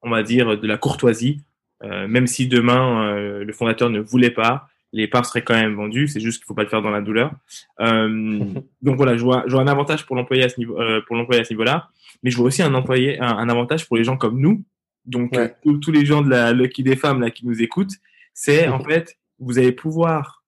[0.03, 1.41] on va dire, de la courtoisie.
[1.83, 6.09] même si demain le fondateur ne voulait pas, les parts seraient quand même vendues.
[6.09, 7.33] C'est juste qu'il faut pas le faire dans la douleur.
[7.81, 8.41] Euh,
[8.83, 11.17] donc voilà, je vois, je vois un avantage pour l'employé à ce niveau, euh, pour
[11.17, 11.91] l'employé à ce niveau-là,
[12.23, 14.65] mais je vois aussi un employé, un, avantage pour les gens comme nous.
[15.05, 17.95] Donc euh, tous, les gens de la Lucky des femmes là qui nous écoutent,
[18.35, 20.43] c'est en fait, vous allez pouvoir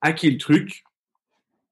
[0.00, 0.84] hacker le truc,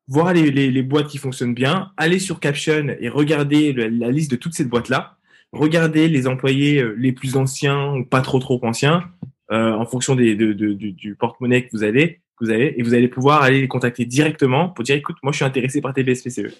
[0.08, 4.30] voir les, les, les, boîtes qui fonctionnent bien, aller sur Caption et regarder la liste
[4.30, 5.16] de toutes ces boîtes là,
[5.52, 9.04] regarder les employés les plus anciens ou pas trop trop anciens
[9.52, 12.82] euh, en fonction des, de, de, du, porte-monnaie que vous avez, que vous avez, et
[12.82, 15.92] vous allez pouvoir aller les contacter directement pour dire écoute, moi je suis intéressé par
[15.92, 16.54] tes BSPCE.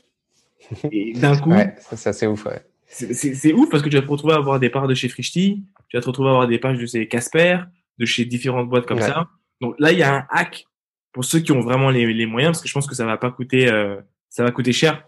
[0.93, 2.45] Et d'un coup, ouais, ça c'est ouf.
[2.45, 2.61] Ouais.
[2.86, 5.64] C'est ouf parce que tu vas te retrouver à avoir des parts de chez Frishti,
[5.88, 7.61] tu vas te retrouver à avoir des pages de chez Casper,
[7.99, 9.28] de chez différentes boîtes comme ça.
[9.62, 10.66] Donc là, il y a un hack
[11.13, 13.17] pour ceux qui ont vraiment les, les, moyens, parce que je pense que ça va
[13.17, 13.97] pas coûter, euh,
[14.29, 15.07] ça va coûter cher.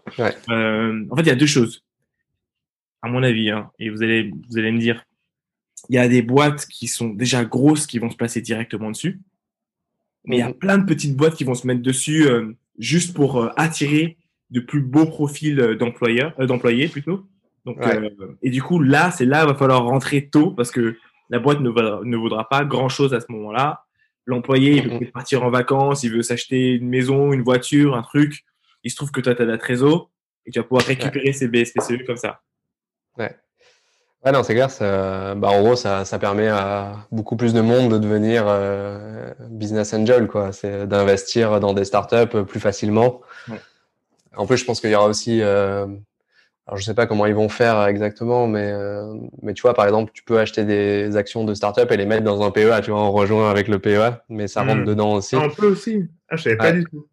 [0.49, 1.83] Euh, en fait, il y a deux choses,
[3.01, 5.03] à mon avis, hein, et vous allez, vous allez me dire,
[5.89, 9.19] il y a des boîtes qui sont déjà grosses qui vont se placer directement dessus.
[10.25, 10.55] Mais il y a mhm.
[10.55, 14.17] plein de petites boîtes qui vont se mettre dessus euh, juste pour euh, attirer
[14.49, 17.25] de plus beaux profils euh, d'employeurs, d'employés plutôt.
[17.65, 17.79] Donc,
[18.43, 20.97] et du coup, là, c'est là, il va falloir rentrer tôt parce que
[21.31, 21.71] la boîte ne,
[22.03, 23.84] ne vaudra pas grand chose à ce moment-là.
[24.25, 28.43] L'employé, il veut partir en vacances, il veut s'acheter une maison, une voiture, un truc.
[28.83, 30.09] Il se trouve que toi, tu as de la trésor
[30.45, 32.41] et tu vas pouvoir récupérer ces BSPCE comme ça.
[33.17, 33.35] Ouais.
[34.23, 34.71] Ouais, non, c'est clair.
[34.71, 39.31] Ça, bah, en gros, ça, ça permet à beaucoup plus de monde de devenir euh,
[39.49, 40.51] business angel, quoi.
[40.51, 43.21] C'est d'investir dans des startups plus facilement.
[44.35, 45.41] En plus, je pense qu'il y aura aussi.
[45.41, 45.85] Euh,
[46.67, 49.13] alors, je sais pas comment ils vont faire exactement, mais euh,
[49.43, 52.23] mais tu vois, par exemple, tu peux acheter des actions de startup et les mettre
[52.23, 54.85] dans un PEA, tu vois, en rejoint avec le PEA, mais ça rentre hmm.
[54.85, 55.35] dedans aussi.
[55.35, 56.07] on peut aussi.
[56.27, 57.07] Ah, je savais pas du tout.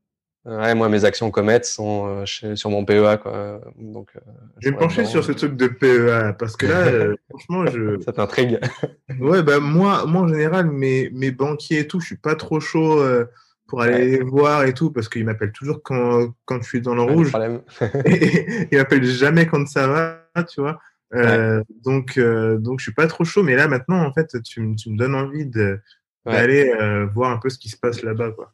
[0.45, 3.61] Ouais, moi, mes actions Comet sont euh, sur mon PEA, quoi.
[3.79, 4.21] Donc, euh,
[4.59, 8.01] je vais me pencher sur ce truc de PEA parce que là, euh, franchement, je.
[8.01, 8.59] Ça t'intrigue.
[9.21, 12.59] ouais, bah, moi, moi, en général, mes, mes banquiers et tout, je suis pas trop
[12.59, 13.05] chaud
[13.73, 17.01] pour aller voir et tout parce qu'ils m'appellent toujours quand, quand je suis dans le
[17.01, 17.33] rouge.
[18.05, 20.79] et, ils m'appellent jamais quand ça va, tu vois.
[21.83, 23.43] donc, donc, je suis pas trop chaud.
[23.43, 26.71] Mais là, maintenant, en fait, tu, tu me donnes envie d'aller
[27.15, 28.53] voir un peu ce qui se passe là-bas, quoi.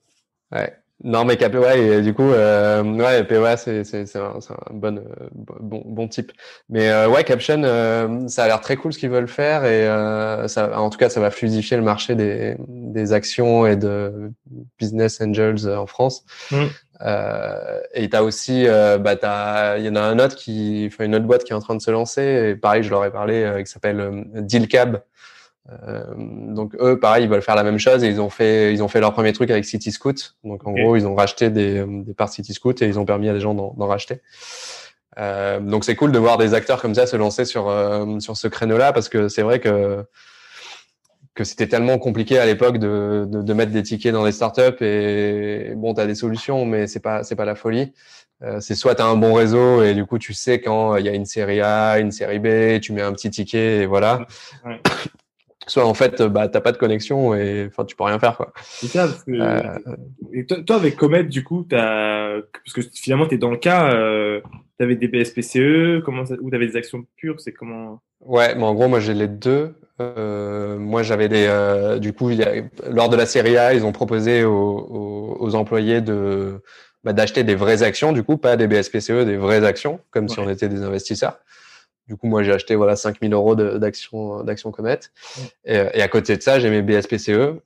[0.52, 0.72] Ouais.
[1.04, 4.98] Non, mais KPI, et du coup, euh, ouais, c'est, c'est, c'est un, c'est un bon,
[4.98, 6.32] euh, bon, bon type.
[6.68, 9.86] Mais euh, ouais, Caption, euh, ça a l'air très cool ce qu'ils veulent faire et
[9.86, 14.32] euh, ça, en tout cas, ça va fluidifier le marché des, des actions et de
[14.80, 16.24] business angels en France.
[16.50, 16.64] Mm.
[17.94, 21.26] et t'as aussi, bah, t'as, il y en a un autre qui, enfin, une autre
[21.26, 22.22] boîte qui est en train de se lancer.
[22.50, 25.00] Et pareil, je leur ai parlé, qui s'appelle Dealcab.
[25.70, 28.82] Euh, donc eux, pareil, ils veulent faire la même chose et ils ont fait, ils
[28.82, 30.36] ont fait leur premier truc avec City Scoot.
[30.44, 33.28] Donc en gros, ils ont racheté des, des parts City Scoot et ils ont permis
[33.28, 34.22] à des gens d'en racheter.
[35.18, 38.36] Euh, donc c'est cool de voir des acteurs comme ça se lancer sur euh, sur
[38.36, 40.04] ce créneau-là parce que c'est vrai que
[41.34, 44.82] que c'était tellement compliqué à l'époque de, de, de, mettre des tickets dans des startups
[44.82, 47.92] et bon, tu as des solutions, mais c'est pas c'est pas la folie.
[48.42, 51.06] Euh, c'est soit tu as un bon réseau et du coup tu sais quand il
[51.06, 54.26] y a une série A, une série B, tu mets un petit ticket et voilà.
[54.64, 54.80] Ouais.
[55.68, 58.52] Soit en fait bah t'as pas de connexion et enfin tu peux rien faire quoi.
[58.62, 59.96] C'est ça parce que euh...
[60.32, 62.36] et toi, toi, avec Comet du coup as...
[62.64, 64.40] parce que finalement tu es dans le cas euh,
[64.78, 66.34] tu avais des BSPCE comment ça...
[66.40, 68.00] ou tu avais des actions pures c'est comment?
[68.20, 69.74] Ouais, mais en gros moi j'ai les deux.
[70.00, 72.52] Euh, moi j'avais des euh, du coup il y a...
[72.90, 76.60] lors de la série A ils ont proposé aux, aux, aux employés de
[77.04, 80.30] bah, d'acheter des vraies actions du coup pas des BSPCE des vraies actions comme ouais.
[80.30, 81.38] si on était des investisseurs.
[82.08, 85.00] Du coup, moi, j'ai acheté voilà 5000 euros d'actions d'actions Comet.
[85.64, 87.28] Et, et, à côté de ça, j'ai mes BSPCE.
[87.28, 87.60] Euh,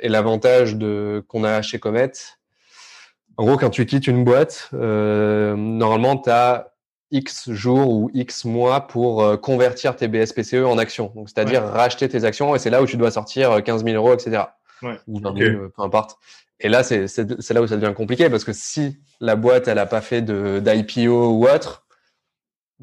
[0.00, 2.12] et l'avantage de qu'on a chez Comet,
[3.36, 6.72] en gros, quand tu quittes une boîte, euh, normalement, tu as
[7.10, 11.10] X jours ou X mois pour euh, convertir tes BSPCE en actions.
[11.14, 11.70] Donc, c'est-à-dire ouais.
[11.70, 12.54] racheter tes actions.
[12.54, 14.42] Et c'est là où tu dois sortir 15 000 euros, etc.
[14.82, 14.98] Ouais.
[15.08, 15.72] Ou 20 000, okay.
[15.74, 16.18] peu importe.
[16.60, 19.86] Et là, c'est là où ça devient compliqué parce que si la boîte, elle a
[19.86, 21.83] pas fait d'IPO ou autre,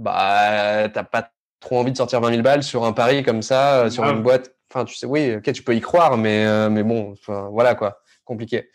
[0.02, 3.90] bah t'as pas trop envie de sortir 20 000 balles sur un pari comme ça,
[3.90, 4.12] sur ah.
[4.12, 4.56] une boîte.
[4.70, 8.02] Enfin, tu sais, oui, ok, tu peux y croire, mais euh, mais bon, voilà quoi,
[8.26, 8.70] compliqué.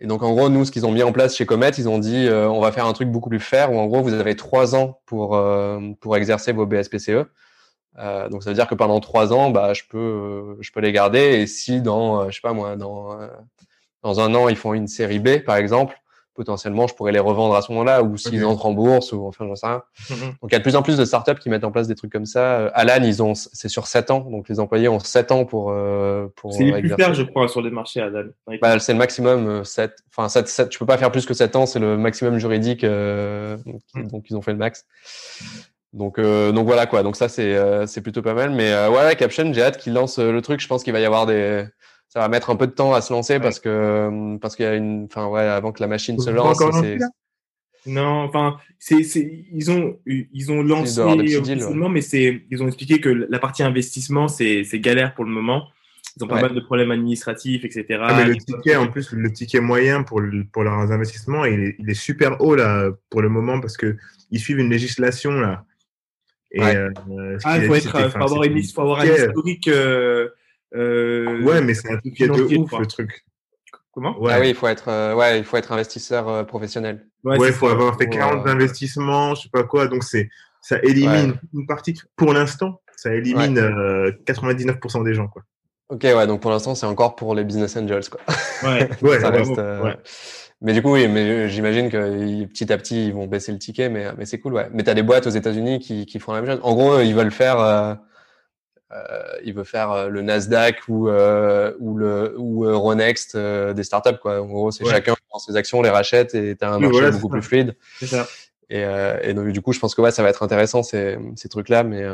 [0.00, 1.98] Et donc en gros, nous, ce qu'ils ont mis en place chez Comet, ils ont
[1.98, 4.34] dit, euh, on va faire un truc beaucoup plus fair, où en gros, vous avez
[4.34, 7.26] trois ans pour euh, pour exercer vos BSPCE.
[7.98, 10.92] Euh, donc ça veut dire que pendant trois ans, bah je peux je peux les
[10.92, 11.40] garder.
[11.40, 13.18] Et si dans je sais pas moi dans
[14.02, 16.00] dans un an ils font une série B par exemple,
[16.34, 18.52] potentiellement je pourrais les revendre à ce moment-là ou s'ils okay.
[18.52, 19.82] entrent en bourse ou enfin j'en sais rien.
[20.10, 20.26] Mm -hmm.
[20.40, 21.94] Donc il y a de plus en plus de startups qui mettent en place des
[21.94, 22.66] trucs comme ça.
[22.68, 26.28] Alan, ils ont c'est sur 7 ans, donc les employés ont 7 ans pour euh,
[26.36, 28.28] pour C'est les plus pairs je crois sur les marchés Alan.
[28.62, 31.56] Bah, c'est le maximum 7 enfin 7, 7 tu peux pas faire plus que 7
[31.56, 34.86] ans, c'est le maximum juridique euh, donc, donc ils ont fait le max.
[35.92, 37.02] Donc, euh, donc voilà quoi.
[37.02, 38.50] Donc ça c'est euh, c'est plutôt pas mal.
[38.50, 40.60] Mais euh, ouais, Caption, j'ai hâte qu'ils lancent le truc.
[40.60, 41.64] Je pense qu'il va y avoir des
[42.10, 43.40] ça va mettre un peu de temps à se lancer ouais.
[43.40, 46.62] parce que parce qu'il y a une enfin ouais avant que la machine se lance
[46.80, 46.98] c'est
[47.86, 53.00] non enfin c'est c'est ils ont ils ont lancé officiellement mais c'est ils ont expliqué
[53.00, 55.68] que la partie investissement c'est c'est galère pour le moment
[56.16, 56.42] ils ont pas ouais.
[56.42, 60.20] mal de problèmes administratifs etc ah, mais le ticket en plus le ticket moyen pour
[60.52, 63.96] pour leurs investissements il est, il est super haut là pour le moment parce que
[64.32, 65.64] ils suivent une législation là
[66.52, 66.76] et ouais.
[66.76, 70.28] euh, ah, il faut, être, faut avoir, une, faut avoir un historique euh,
[70.74, 73.24] euh, ouais, mais c'est un truc qui est de ouf, le truc.
[73.92, 74.18] Comment?
[74.20, 74.32] Ouais.
[74.34, 77.06] Ah oui, il faut être, euh, ouais, il faut être investisseur euh, professionnel.
[77.24, 78.50] Ouais, il faut avoir fait 40 ouais.
[78.50, 79.88] investissements, je sais pas quoi.
[79.88, 80.28] Donc c'est,
[80.62, 81.98] ça élimine une partie.
[82.16, 83.58] Pour l'instant, ça élimine
[84.26, 85.42] 99% des gens, quoi.
[85.88, 86.26] Ok, ouais.
[86.28, 88.20] Donc pour l'instant, c'est encore pour les business angels, quoi.
[88.62, 88.88] Ouais.
[89.02, 89.20] ouais.
[89.20, 89.60] ça reste,
[90.62, 93.88] mais du coup, oui, mais j'imagine que petit à petit, ils vont baisser le ticket,
[93.88, 94.68] mais, mais c'est cool, ouais.
[94.72, 96.60] Mais tu as des boîtes aux États-Unis qui, qui font la même chose.
[96.62, 97.94] En gros, ils veulent faire euh,
[99.44, 104.40] il veut faire euh, le Nasdaq ou euh, ou le ou Euronext des startups quoi.
[104.40, 104.90] En gros, c'est ouais.
[104.90, 107.76] chacun prend ses actions, les rachète et tu as un marché beaucoup plus fluide.
[108.02, 108.26] Ça.
[108.72, 108.84] Et,
[109.22, 111.68] et, donc du coup, je pense que ouais, ça va être intéressant ces, ces trucs
[111.68, 112.04] là, mais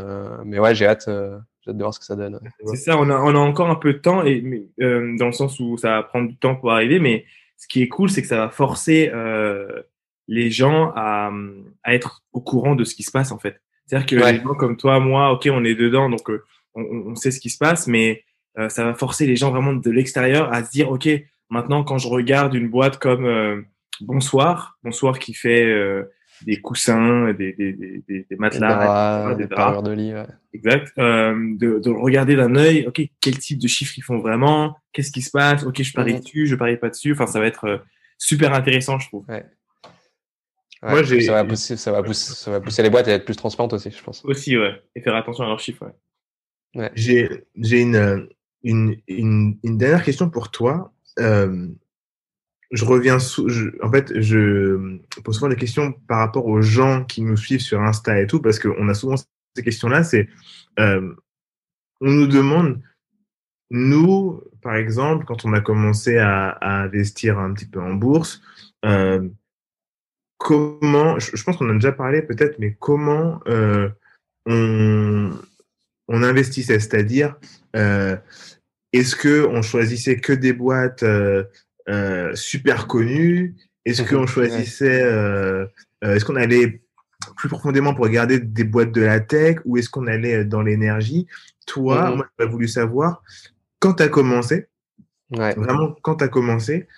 [0.45, 2.41] mais ouais, j'ai hâte, j'ai hâte de voir ce que ça donne.
[2.65, 5.33] C'est ça, on a on a encore un peu de temps et mais, dans le
[5.33, 7.25] sens où ça va prendre du temps pour arriver, mais
[7.59, 9.13] ce qui est cool, c'est que ça va forcer
[10.29, 11.31] les gens à,
[11.85, 13.61] à être au courant de ce qui se passe en fait.
[13.87, 14.33] C'est-à-dire que ouais.
[14.33, 16.29] les gens comme toi, moi, ok, on est dedans, donc
[16.77, 18.23] on, on, sait ce qui se passe, mais
[18.59, 21.09] euh, ça va forcer les gens vraiment de l'extérieur à se dire, OK,
[21.51, 23.63] maintenant, quand je regarde une boîte comme euh,
[24.01, 26.05] Bonsoir, Bonsoir qui fait euh,
[26.43, 30.27] des coussins, des, des, des, des matelas, des, draps, de lit, ouais.
[30.53, 34.77] exact, euh, de, de regarder d'un œil, OK, quel type de chiffres ils font vraiment,
[34.93, 36.21] qu'est-ce qui se passe, OK, je parie mmh.
[36.21, 37.83] dessus, je parie pas dessus, enfin, ça va être
[38.19, 39.25] super intéressant, je trouve.
[39.29, 39.47] Ouais.
[40.83, 43.25] Ouais, Moi, ça, va pousser, ça, va pousser, ça va pousser les boîtes à être
[43.25, 44.23] plus transparentes aussi, je pense.
[44.25, 44.75] Aussi, ouais.
[44.95, 45.93] Et faire attention à leurs chiffres, ouais.
[46.77, 46.93] Ouais.
[46.95, 48.29] J'ai une,
[48.63, 50.93] une, une, dernière question pour toi.
[51.19, 51.69] Euh,
[52.71, 53.49] je reviens sous,
[53.83, 57.81] en fait, je pose souvent des questions par rapport aux gens qui nous suivent sur
[57.81, 60.05] Insta et tout, parce qu'on a souvent ces questions-là.
[60.05, 60.29] C'est,
[60.79, 61.15] euh,
[62.03, 62.83] on nous demande,
[63.71, 68.43] nous, par exemple, quand on a commencé à, investir un petit peu en bourse,
[68.85, 69.27] euh,
[70.37, 73.41] comment, je, pense qu'on en a déjà parlé peut-être, mais comment
[74.45, 75.31] on
[76.09, 77.37] on investissait, c'est-à-dire
[77.75, 78.17] euh,
[78.93, 81.45] est-ce que on choisissait que des boîtes euh,
[81.89, 83.57] euh, super connues?
[83.85, 85.03] Est-ce qu'on choisissait
[86.03, 86.83] Est-ce qu'on allait
[87.37, 91.27] plus profondément pour regarder des boîtes de la tech ou est-ce qu'on allait dans l'énergie?
[91.67, 92.17] Toi, mmh.
[92.17, 93.23] moi, j'ai voulu savoir
[93.79, 94.67] quand tu as commencé,
[95.31, 95.55] ouais.
[95.55, 96.89] vraiment quand tu as commencé,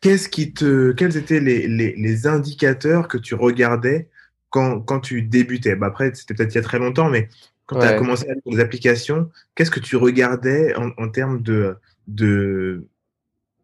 [0.00, 4.08] qu'est-ce qui te, quels étaient les, les, les, indicateurs que tu regardais
[4.50, 5.76] quand, quand tu débutais?
[5.76, 7.28] Bah Après, c'était peut-être il y a très longtemps, mais
[7.66, 11.42] quand tu as commencé à faire des applications, qu'est-ce que tu regardais en, en termes
[11.42, 11.76] de,
[12.08, 12.86] de,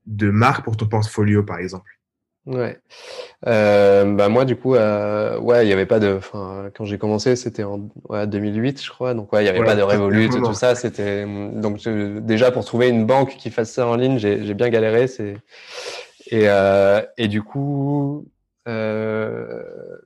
[0.06, 1.98] de marque pour ton portfolio, par exemple?
[2.48, 2.78] Ouais.
[3.46, 6.14] Euh, bah moi du coup, euh, ouais, il n'y avait pas de.
[6.16, 9.12] Enfin, quand j'ai commencé, c'était en ouais, 2008, je crois.
[9.12, 10.74] Donc ouais, il n'y avait pas de Revolut, tout ça.
[10.74, 15.08] C'était donc déjà pour trouver une banque qui fasse ça en ligne, j'ai bien galéré.
[15.08, 15.36] C'est
[16.30, 18.26] et euh, et du coup,
[18.64, 18.72] bah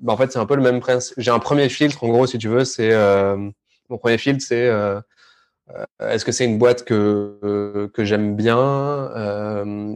[0.09, 1.15] en fait, c'est un peu le même principe.
[1.19, 2.91] J'ai un premier filtre, en gros, si tu veux, c'est
[3.93, 5.01] mon premier filtre, c'est euh,
[6.01, 9.11] est-ce que c'est une boîte que que j'aime bien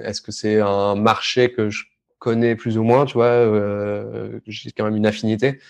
[0.05, 1.85] Est-ce que c'est un marché que je
[2.19, 5.61] connais plus ou moins, tu vois, euh, j'ai quand même une affinité.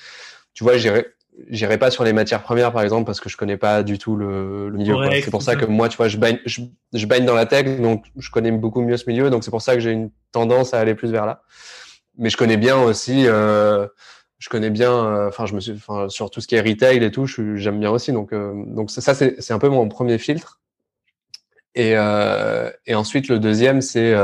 [0.54, 1.06] Tu vois, j'irai
[1.50, 4.16] j'irai pas sur les matières premières par exemple parce que je connais pas du tout
[4.16, 4.96] le, le milieu.
[5.22, 6.62] C'est pour ça que moi, tu vois, je baigne, je,
[6.94, 9.60] je, baigne dans la tech, donc je connais beaucoup mieux ce milieu, donc c'est pour
[9.60, 11.42] ça que j'ai une tendance à aller plus vers là.
[12.16, 13.86] Mais je connais bien aussi, euh,
[14.38, 17.02] je connais bien, euh, enfin, je me suis, enfin, sur tout ce qui est retail
[17.02, 18.12] et tout, j'aime bien aussi.
[18.12, 20.60] Donc, euh, donc ça, c'est un peu mon premier filtre.
[21.74, 24.14] Et, euh, et ensuite, le deuxième, c'est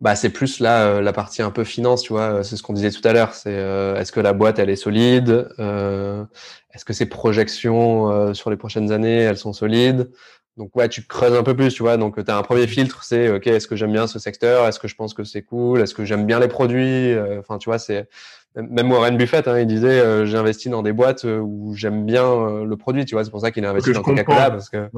[0.00, 2.42] bah c'est plus là la partie un peu finance, tu vois.
[2.42, 3.34] C'est ce qu'on disait tout à l'heure.
[3.34, 8.92] C'est est-ce que la boîte elle est solide Est-ce que ses projections sur les prochaines
[8.92, 10.10] années elles sont solides?
[10.56, 11.96] Donc ouais, tu creuses un peu plus, tu vois.
[11.96, 14.66] Donc tu as un premier filtre, c'est ok, est-ce que j'aime bien ce secteur?
[14.66, 15.80] Est-ce que je pense que c'est cool?
[15.80, 17.14] Est-ce que j'aime bien les produits?
[17.38, 18.08] Enfin, tu vois, c'est
[18.56, 22.76] même Warren Buffett, hein, il disait j'ai investi dans des boîtes où j'aime bien le
[22.76, 23.24] produit, tu vois.
[23.24, 24.90] C'est pour ça qu'il a investi dans Coca-Cola parce que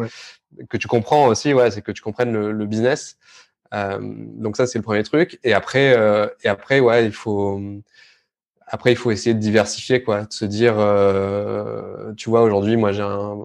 [0.68, 3.16] que tu comprends aussi, ouais, c'est que tu comprennes le, le business.
[3.74, 5.38] Euh, donc ça c'est le premier truc.
[5.44, 7.60] Et après, euh, et après ouais, il faut
[8.66, 12.92] après il faut essayer de diversifier quoi, de se dire, euh, tu vois, aujourd'hui moi
[12.92, 13.38] j'ai un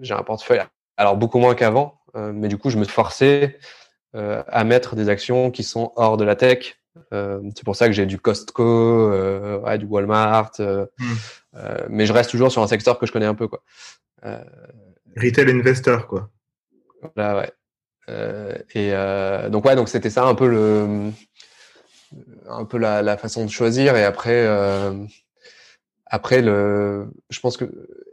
[0.00, 0.62] j'ai un portefeuille,
[0.96, 3.58] alors beaucoup moins qu'avant, mais du coup je me suis forcé
[4.14, 6.79] à mettre des actions qui sont hors de la tech.
[7.12, 9.10] C'est pour ça que j'ai du Costco,
[9.62, 11.14] ouais, du Walmart, hmm.
[11.88, 13.62] mais je reste toujours sur un secteur que je connais un peu quoi.
[15.16, 16.30] Retail investor quoi.
[17.14, 17.52] Voilà ouais.
[18.08, 21.10] Euh, et euh, donc ouais, donc c'était ça un peu le,
[22.48, 23.96] un peu la, la façon de choisir.
[23.96, 24.92] Et après, euh,
[26.06, 27.64] après le, je pense que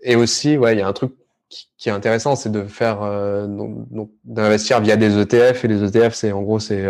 [0.04, 1.14] et aussi ouais, il y a un truc
[1.50, 3.00] qui, qui est intéressant, c'est de faire
[3.48, 5.66] donc, donc d'investir via des ETF.
[5.66, 6.86] Et les ETF, c'est en gros c'est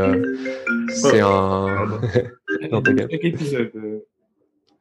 [0.90, 1.88] c'est un.
[2.72, 2.82] non,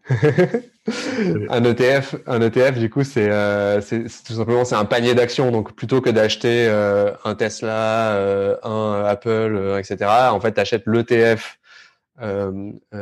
[1.49, 5.51] un ETF, un ETF, du coup, c'est euh, tout simplement c'est un panier d'actions.
[5.51, 10.61] Donc, plutôt que d'acheter euh, un Tesla, euh, un Apple, euh, etc., en fait, tu
[10.61, 11.59] achètes l'ETF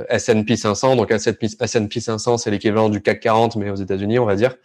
[0.08, 0.96] S&P 500.
[0.96, 4.56] Donc, S&P 500, c'est l'équivalent du CAC 40, mais aux États-Unis, on va dire.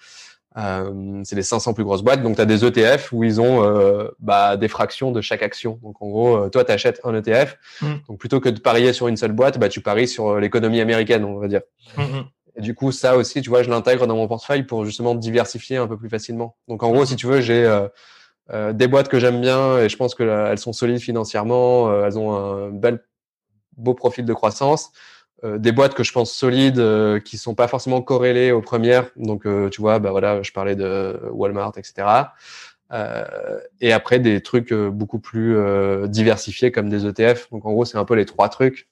[0.55, 2.21] C'est les 500 plus grosses boîtes.
[2.21, 5.79] Donc, tu as des ETF où ils ont bah, des fractions de chaque action.
[5.83, 7.57] Donc, en gros, toi, tu achètes un ETF.
[7.81, 7.93] Mm.
[8.07, 11.23] Donc, plutôt que de parier sur une seule boîte, bah, tu paries sur l'économie américaine,
[11.23, 11.61] on va dire.
[11.97, 12.25] Mm, mm.
[12.59, 15.77] Et du coup, ça aussi, tu vois, je l'intègre dans mon portefeuille pour justement diversifier
[15.77, 16.57] un peu plus facilement.
[16.67, 17.87] Donc, en gros, si tu veux, j'ai euh,
[18.51, 22.19] euh, des boîtes que j'aime bien et je pense qu'elles sont solides financièrement, euh, elles
[22.19, 23.01] ont un bel,
[23.77, 24.91] beau profil de croissance.
[25.43, 26.83] Des boîtes que je pense solides,
[27.23, 29.09] qui sont pas forcément corrélées aux premières.
[29.15, 32.07] Donc, tu vois, bah voilà, je parlais de Walmart, etc.
[33.81, 35.57] et après, des trucs beaucoup plus
[36.07, 37.49] diversifiés comme des ETF.
[37.51, 38.87] Donc, en gros, c'est un peu les trois trucs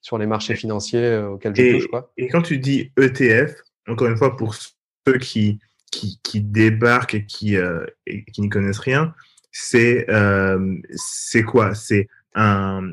[0.00, 1.88] sur les marchés financiers euh, auxquels je touche.
[1.88, 2.12] Quoi.
[2.16, 5.58] Et quand tu dis ETF, encore une fois, pour ceux qui,
[5.90, 9.14] qui, qui débarquent et qui, euh, et qui n'y connaissent rien,
[9.52, 11.74] c'est euh, c'est quoi?
[11.74, 12.92] C'est un,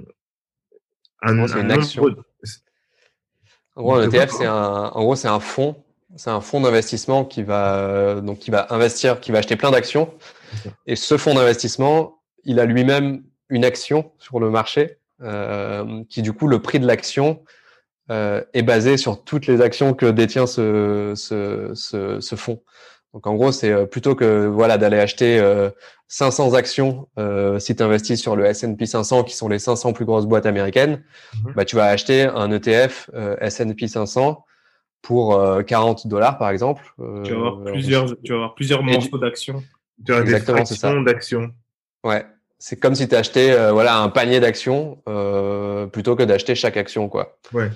[1.21, 2.15] un, un action.
[3.77, 5.75] En gros, un ETF, c'est un, en gros, c'est un fonds,
[6.15, 10.13] c'est un fonds d'investissement qui va donc qui va investir, qui va acheter plein d'actions.
[10.87, 16.33] Et ce fonds d'investissement, il a lui-même une action sur le marché euh, qui du
[16.33, 17.43] coup le prix de l'action
[18.11, 22.61] euh, est basé sur toutes les actions que détient ce, ce, ce, ce fonds.
[23.17, 25.41] Donc en gros, c'est euh, plutôt que voilà d'aller acheter
[26.07, 30.05] 500 actions euh, si tu investis sur le S&P 500 qui sont les 500 plus
[30.05, 31.03] grosses boîtes américaines,
[31.43, 31.53] mhm.
[31.55, 33.09] bah tu vas acheter un ETF
[33.41, 34.45] S&P 500
[35.01, 36.83] pour 40 dollars par exemple.
[37.23, 39.63] tu vas avoir plusieurs tu vas avoir plusieurs morceaux d'actions.
[40.05, 41.51] Tu as des fractions d'actions.
[42.03, 42.23] Ouais
[42.59, 46.77] c'est comme si tu achetais euh, voilà un panier d'actions euh, plutôt que d'acheter chaque
[46.77, 47.37] action quoi.
[47.53, 47.69] Ouais.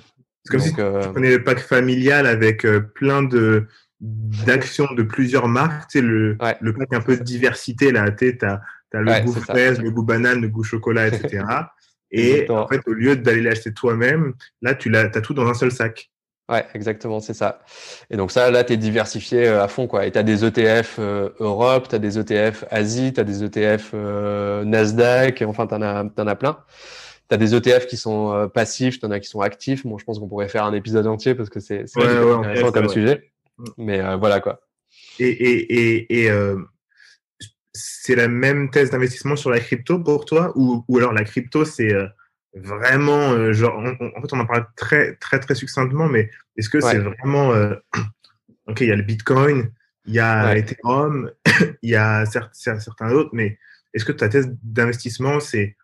[0.44, 3.68] C'est comme si euh, tu prenais le pack familial avec plein de
[4.02, 8.36] d'actions de plusieurs marques, tu sais le le pack un peu de diversité là, tu
[8.42, 8.60] as,
[8.92, 11.44] as le goût fraise, le goût banane, le goût chocolat, etc.
[12.10, 15.72] Et en fait, au lieu d'aller l'acheter toi-même, là, tu as tout dans un seul
[15.72, 16.10] sac.
[16.50, 17.60] Ouais, exactement, c'est ça.
[18.10, 20.06] Et donc ça, là, tu es diversifié euh, à fond, quoi.
[20.06, 23.44] Et tu as des ETF euh, Europe, tu as des ETF Asie, tu as des
[23.44, 26.58] ETF euh, Nasdaq, enfin, tu en, as, en as plein.
[27.30, 29.86] Tu as des ETF qui sont passifs, tu en as qui sont actifs.
[29.86, 32.88] Bon, je pense qu'on pourrait faire un épisode entier parce que c'est ouais, intéressant comme
[32.88, 33.31] sujet.
[33.58, 33.64] Mm.
[33.78, 34.60] Mais voilà, quoi.
[35.18, 36.56] Et, et, et, et euh,
[37.72, 41.64] c'est la même thèse d'investissement sur la crypto pour toi ou, ou alors la crypto,
[41.64, 42.06] c'est euh,
[42.54, 46.80] vraiment, euh, genre, en fait, on en parle très, très, très succinctement, mais est-ce que
[46.80, 47.50] c'est vraiment,
[48.66, 49.72] ok, il y a le Bitcoin,
[50.06, 51.30] il y a Ethereum,
[51.82, 53.58] il y a certains autres, mais
[53.94, 55.76] est-ce que ta thèse d'investissement, c'est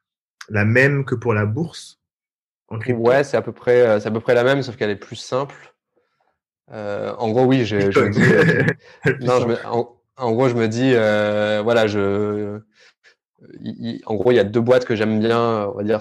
[0.48, 2.00] la même que pour la bourse
[2.68, 4.96] en Ouais, c'est à peu près, c'est à peu près la même, sauf qu'elle est
[4.96, 5.54] plus simple.
[6.72, 8.22] Euh, en gros, oui, je, je me dis.
[8.22, 9.56] Euh, non, je me,
[10.16, 12.60] en, gros, je me dis, euh, voilà, je.
[14.04, 15.66] en gros, il y a deux boîtes que j'aime bien.
[15.72, 16.00] On va dire,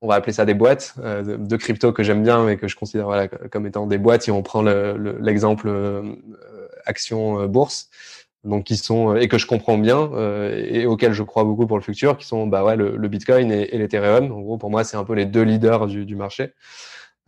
[0.00, 2.76] on va appeler ça des boîtes de, de, crypto que j'aime bien, mais que je
[2.76, 4.22] considère voilà, comme étant des boîtes.
[4.22, 6.02] Si on prend l'exemple le,
[6.84, 7.90] action bourse,
[8.44, 10.08] donc qui sont et que je comprends bien
[10.52, 13.50] et auxquels je crois beaucoup pour le futur, qui sont bah ouais le, le Bitcoin
[13.50, 14.30] et, et l'Ethereum.
[14.30, 16.52] En gros, pour moi, c'est un peu les deux leaders du, du marché.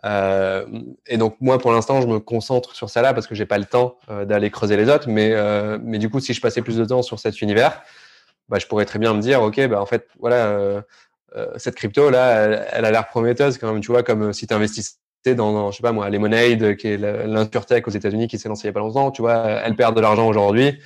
[0.04, 0.64] Euh,
[1.06, 3.58] et donc moi, pour l'instant, je me concentre sur ça là parce que j'ai pas
[3.58, 5.08] le temps euh, d'aller creuser les autres.
[5.08, 7.82] Mais euh, mais du coup, si je passais plus de temps sur cet univers,
[8.48, 10.82] bah, je pourrais très bien me dire, ok, bah en fait, voilà,
[11.56, 13.82] cette crypto là, elle, a l'air prometteuse quand même.
[13.82, 14.96] Tu vois, comme si tu investissais
[15.36, 18.66] dans, je sais pas moi, Lemonade, qui est l'insurtech aux États-Unis, qui s'est lancé il
[18.68, 19.10] y a pas longtemps.
[19.10, 20.78] Tu vois, elle perd de l'argent aujourd'hui,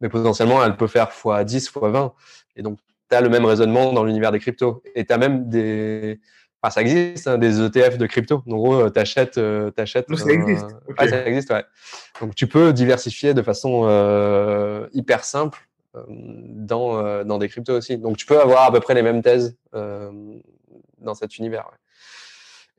[0.00, 2.14] mais potentiellement, elle peut faire x 10, x 20.
[2.56, 2.78] Et donc,
[3.10, 4.82] tu as le même raisonnement dans l'univers des cryptos.
[4.94, 6.20] Et tu as même des
[6.62, 8.42] Enfin, ça existe, hein, des ETF de crypto.
[8.46, 9.38] En gros, euh, tu achètes.
[9.38, 9.82] Euh, ça
[10.30, 10.66] existe.
[10.98, 11.64] ça existe, ouais.
[12.20, 15.58] Donc, tu peux diversifier de façon euh, hyper simple
[15.96, 17.96] euh, dans, euh, dans des cryptos aussi.
[17.96, 21.66] Donc, tu peux avoir à peu près les mêmes thèses dans cet univers.
[21.70, 21.78] Ouais.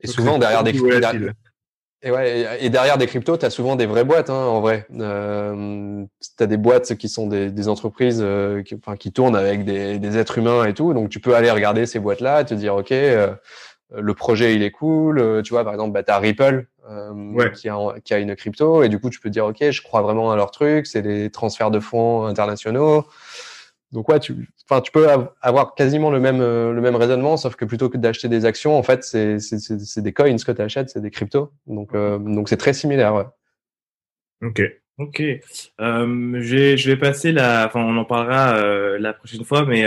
[0.02, 1.30] Et souvent, derrière des cryptos.
[2.04, 4.86] Et, ouais, et derrière des cryptos, tu as souvent des vraies boîtes, hein, en vrai.
[4.92, 6.04] Euh,
[6.36, 8.24] tu as des boîtes qui sont des, des entreprises
[8.64, 10.94] qui, enfin, qui tournent avec des, des, êtres humains et tout.
[10.94, 12.92] Donc, tu peux aller regarder ces boîtes-là et te dire, OK,
[13.94, 15.18] le projet il est cool.
[15.18, 18.34] Euh, tu vois, par exemple, bah, tu as Ripple euh, qui, a, qui a une
[18.34, 21.02] crypto et du coup, tu peux dire, OK, je crois vraiment à leur truc, c'est
[21.02, 23.06] des transferts de fonds internationaux.
[23.92, 25.06] Donc ouais, tu, tu peux
[25.42, 28.76] avoir quasiment le même, euh, le même raisonnement, sauf que plutôt que d'acheter des actions,
[28.76, 29.36] en fait, c'est,
[30.00, 31.52] des coins que tu achètes, c'est des cryptos.
[31.66, 33.14] Donc, donc c'est très similaire.
[33.14, 33.26] Ouais.
[34.42, 34.62] Ok.
[34.98, 35.20] Ok.
[35.20, 39.86] Euh, je, je vais passer la, enfin, on en parlera la prochaine fois, mais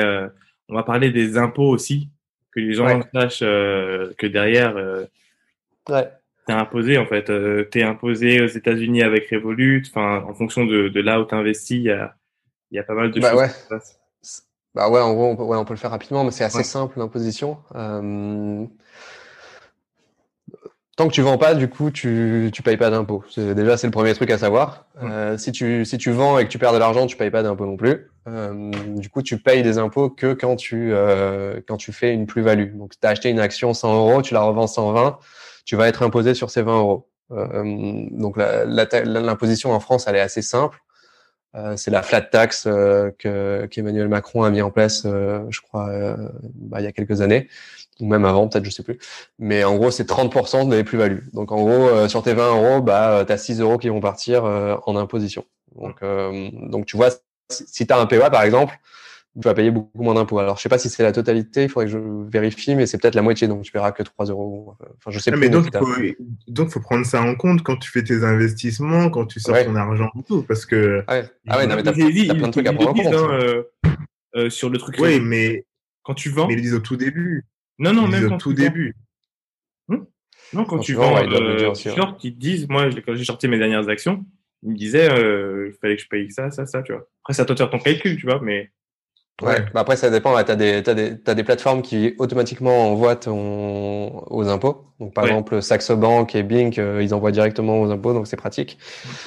[0.69, 2.09] on va parler des impôts aussi
[2.55, 5.05] que les gens sachent euh, que derrière, euh,
[5.89, 6.09] ouais.
[6.47, 7.29] t'es imposé en fait.
[7.29, 9.83] Euh, t'es imposé aux États-Unis avec Revolut.
[9.89, 12.15] Enfin, en fonction de, de là où t'investis, il y a,
[12.71, 13.47] y a pas mal de bah choses ouais.
[13.49, 13.99] qui se passent.
[14.73, 16.63] Bah ouais, en gros, on peut, ouais, on peut le faire rapidement, mais c'est assez
[16.63, 17.59] simple l'imposition.
[20.95, 23.23] Tant que tu vends pas, du coup, tu tu payes pas d'impôt.
[23.35, 24.85] Déjà, c'est le premier truc à savoir.
[25.03, 27.43] Euh, si tu si tu vends et que tu perds de l'argent, tu payes pas
[27.43, 28.09] d'impôt non plus.
[28.27, 32.27] Euh, du coup, tu payes des impôts que quand tu euh, quand tu fais une
[32.27, 32.77] plus-value.
[32.77, 35.19] Donc, tu as acheté une action 100 euros, tu la revends 120,
[35.65, 37.09] tu vas être imposé sur ces 20 euros.
[37.31, 40.79] Euh, donc, l'imposition en France, elle est assez simple.
[41.55, 45.89] Euh, c'est la flat tax euh, que qu'Emmanuel Macron a mis en place, je crois,
[46.53, 47.47] bah, il y a quelques années
[47.99, 48.97] ou même avant, peut-être, je sais plus.
[49.39, 51.23] Mais en gros, c'est 30% des plus-values.
[51.33, 54.01] Donc, en gros, euh, sur tes 20 euros, bah, tu as 6 euros qui vont
[54.01, 55.45] partir euh, en imposition.
[55.75, 57.09] Donc, euh, donc, tu vois,
[57.49, 58.77] si, tu as un PEA, par exemple,
[59.35, 60.39] tu vas payer beaucoup moins d'impôts.
[60.39, 62.97] Alors, je sais pas si c'est la totalité, il faudrait que je vérifie, mais c'est
[62.97, 64.75] peut-être la moitié, donc tu paieras que 3 euros.
[64.97, 65.41] Enfin, je sais ah, plus.
[65.41, 65.95] Mais donc, il faut,
[66.47, 69.75] donc, faut prendre ça en compte quand tu fais tes investissements, quand tu sors ton
[69.75, 71.03] argent et tout, parce que.
[71.09, 71.29] Ouais.
[71.47, 73.13] Ah ouais, non, mais t'as plein de trucs à prendre en compte.
[73.13, 73.63] Hein,
[74.35, 74.95] euh, sur le truc.
[74.99, 75.65] Oui, mais.
[76.03, 76.47] Quand tu vends.
[76.47, 77.45] Mais ils disent au tout début.
[77.79, 78.95] Non, non, même au tout début.
[79.89, 80.07] Hum
[80.53, 83.89] non, quand, tu vends, euh, short, ils te disent, moi, quand j'ai sorti mes dernières
[83.89, 84.23] actions,
[84.63, 87.07] ils me disaient, euh, il fallait que je paye ça, ça, ça, tu vois.
[87.23, 88.71] Après, c'est à toi de faire ton calcul, tu vois, mais.
[89.41, 90.33] Ouais, bah après, ça dépend.
[90.33, 94.85] Ouais, tu as, des, des, des plateformes qui automatiquement envoient ton, aux impôts.
[94.99, 98.37] Donc, par exemple, Saxo Bank et Bink, euh, ils envoient directement aux impôts, donc c'est
[98.37, 98.77] pratique.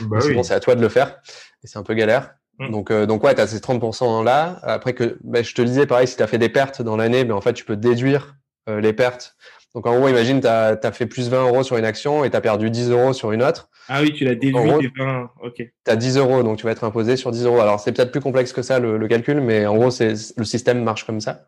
[0.02, 0.38] Bah oui.
[0.44, 1.20] c'est à toi de le faire.
[1.62, 2.36] Et c'est un peu galère.
[2.58, 2.70] Mm.
[2.70, 4.58] Donc, euh, donc ouais, tu as ces 30% là.
[4.62, 7.24] Après que, bah, je te disais, pareil, si tu as fait des pertes dans l'année,
[7.24, 8.37] mais en fait, tu peux déduire euh,
[8.68, 9.36] les pertes.
[9.74, 12.30] Donc, en gros, imagine, tu as, as, fait plus 20 euros sur une action et
[12.30, 13.68] tu as perdu 10 euros sur une autre.
[13.88, 15.30] Ah oui, tu l'as déduit des 20.
[15.42, 15.54] Ok.
[15.56, 17.60] Tu as 10 euros, donc tu vas être imposé sur 10 euros.
[17.60, 20.44] Alors, c'est peut-être plus complexe que ça, le, le calcul, mais en gros, c'est le
[20.44, 21.42] système marche comme ça.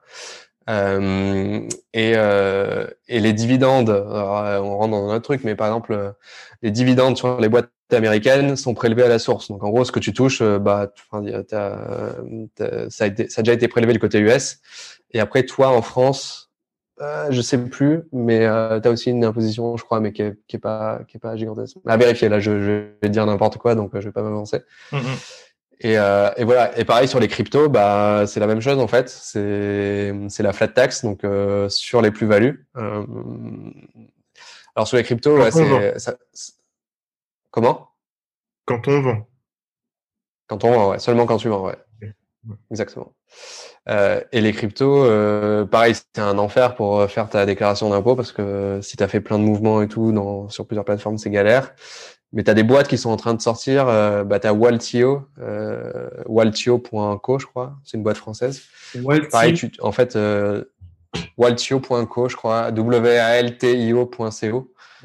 [0.68, 1.60] Euh,
[1.92, 6.14] et, euh, et les dividendes, alors, on rentre dans un autre truc, mais par exemple,
[6.62, 9.48] les dividendes sur les boîtes américaines sont prélevées à la source.
[9.48, 13.52] Donc en gros, ce que tu touches, euh, bah, ça, a été, ça a déjà
[13.52, 14.58] été prélevé du côté US.
[15.12, 16.49] Et après, toi, en France,
[17.00, 20.22] euh, je sais plus, mais euh, tu as aussi une imposition, je crois, mais qui
[20.22, 21.76] est, qui est pas, qui est pas gigantesque.
[21.86, 22.28] À vérifier.
[22.28, 24.62] Là, je, je vais dire n'importe quoi, donc euh, je vais pas m'avancer.
[24.92, 25.38] Mm-hmm.
[25.82, 26.78] Et, euh, et, voilà.
[26.78, 29.08] Et pareil sur les cryptos, bah c'est la même chose en fait.
[29.08, 31.22] C'est c'est la flat tax, donc
[31.70, 32.66] sur les plus-values.
[34.76, 36.16] Alors sur les cryptos, ouais, c'est
[37.50, 37.88] Comment?
[38.64, 39.26] Quand on vend.
[40.46, 40.98] Quand on vend, ouais.
[40.98, 41.78] Seulement quand tu vends, ouais.
[42.70, 43.12] Exactement.
[43.88, 48.30] Euh, et les cryptos, euh, pareil, c'est un enfer pour faire ta déclaration d'impôt parce
[48.30, 51.30] que si tu as fait plein de mouvements et tout dans, sur plusieurs plateformes, c'est
[51.30, 51.74] galère.
[52.32, 53.88] Mais tu as des boîtes qui sont en train de sortir.
[53.88, 57.76] Euh, bah, tu as Waltio, euh, waltio.co, je crois.
[57.84, 58.62] C'est une boîte française.
[59.30, 60.64] Pareil, tu, en fait, euh,
[61.36, 62.70] waltio.co, je crois,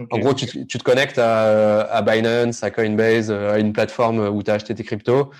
[0.09, 4.51] En gros, tu, te connectes à, Binance, à Coinbase, euh, à une plateforme où tu
[4.51, 5.31] as acheté tes cryptos,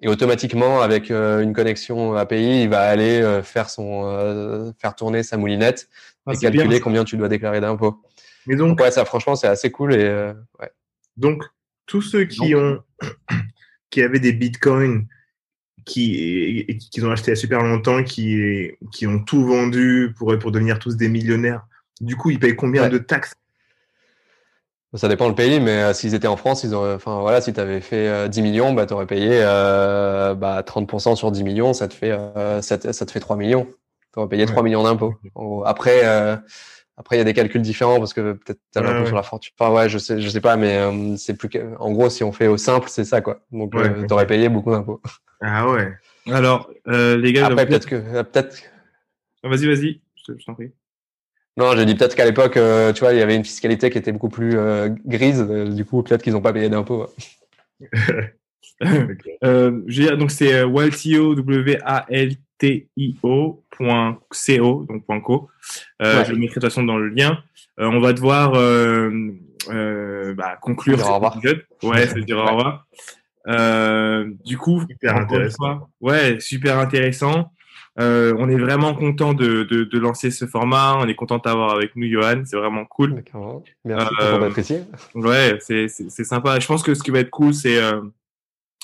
[0.00, 5.22] et automatiquement, avec euh, une connexion API, il va aller euh, faire son, faire tourner
[5.22, 5.88] sa moulinette
[6.26, 8.02] ah, et calculer combien tu dois déclarer d'impôts.
[8.46, 10.70] Mais donc, ouais, ça, franchement, c'est assez cool et ouais.
[11.16, 11.44] Donc,
[11.86, 12.82] tous ceux qui ont,
[13.90, 15.06] qui avaient des bitcoins,
[15.84, 20.36] qui, qui ont acheté il y a super longtemps, qui, qui ont tout vendu pour,
[20.38, 21.66] pour devenir tous des millionnaires,
[22.00, 23.34] du coup, ils payent combien de taxes?
[24.94, 27.52] Ça dépend le pays, mais euh, s'ils étaient en France, ils auraient, enfin voilà, si
[27.52, 31.44] tu avais fait euh, 10 millions, bah, tu aurais payé euh, bah, 30% sur 10
[31.44, 33.68] millions, ça te fait, euh, ça, te, ça, te, fait 3 millions.
[34.12, 35.14] Tu aurais payé 3 millions d'impôts.
[35.64, 36.36] Après, euh,
[36.96, 39.22] après, il y a des calculs différents parce que peut-être tu as l'impôt sur la
[39.22, 39.52] fortune.
[39.58, 41.48] Enfin, ouais, je sais, je sais pas, mais c'est plus.
[41.78, 43.40] En gros, si on fait au simple, c'est ça, quoi.
[43.52, 45.00] Donc, tu aurais payé beaucoup d'impôts.
[45.40, 45.92] Ah ouais.
[46.26, 47.46] Alors, les gars.
[47.46, 48.22] Après, peut-être que.
[48.22, 48.56] peut-être.
[49.44, 50.72] Vas-y, vas-y, je t'en prie.
[51.56, 53.98] Non, j'ai dit peut-être qu'à l'époque, euh, tu vois, il y avait une fiscalité qui
[53.98, 55.44] était beaucoup plus euh, grise.
[55.48, 57.06] Euh, du coup, peut-être qu'ils n'ont pas payé d'impôts.
[58.80, 65.48] donc c'est waltio w a l t i o .co donc .co.
[66.00, 67.42] Je le mettrai de toute façon dans le lien.
[67.78, 68.52] on va devoir
[70.34, 71.64] bah, conclure cet épisode.
[71.82, 72.86] Ouais, c'est dire au revoir.
[74.44, 75.90] du coup, super intéressant.
[76.00, 77.50] ouais, super intéressant.
[77.98, 80.96] Euh, on est vraiment content de, de, de, lancer ce format.
[80.96, 82.42] On est content d'avoir avec nous Johan.
[82.44, 83.22] C'est vraiment cool.
[83.84, 84.82] Merci euh, pour l'apprécier.
[85.14, 85.88] Ouais, c'est
[86.24, 86.60] sympa.
[86.60, 88.00] Je pense que ce qui va être cool, c'est euh,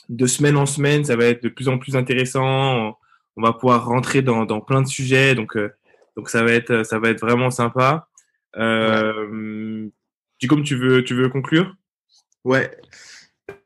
[0.09, 2.98] de semaine en semaine, ça va être de plus en plus intéressant.
[3.36, 5.34] On va pouvoir rentrer dans, dans plein de sujets.
[5.34, 5.72] Donc, euh,
[6.16, 8.09] donc ça va être, ça va être vraiment sympa.
[8.57, 10.48] Euh, ouais.
[10.48, 11.74] comme tu veux, tu veux conclure?
[12.44, 12.70] Ouais.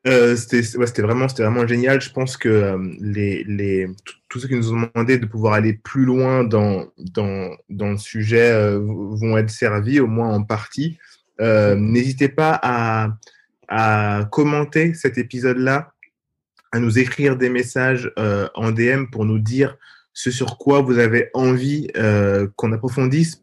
[0.06, 2.00] Euh, c'était ouais, vraiment, vraiment génial.
[2.00, 3.86] Je pense que euh, les, les,
[4.28, 7.98] tous ceux qui nous ont demandé de pouvoir aller plus loin dans, dans, dans le
[7.98, 10.98] sujet euh, vont être servis, au moins en partie.
[11.40, 13.16] Euh, n'hésitez pas à,
[13.68, 15.92] à commenter cet épisode-là,
[16.72, 19.76] à nous écrire des messages en DM pour nous dire
[20.12, 21.88] ce sur quoi vous avez envie
[22.56, 23.42] qu'on approfondisse.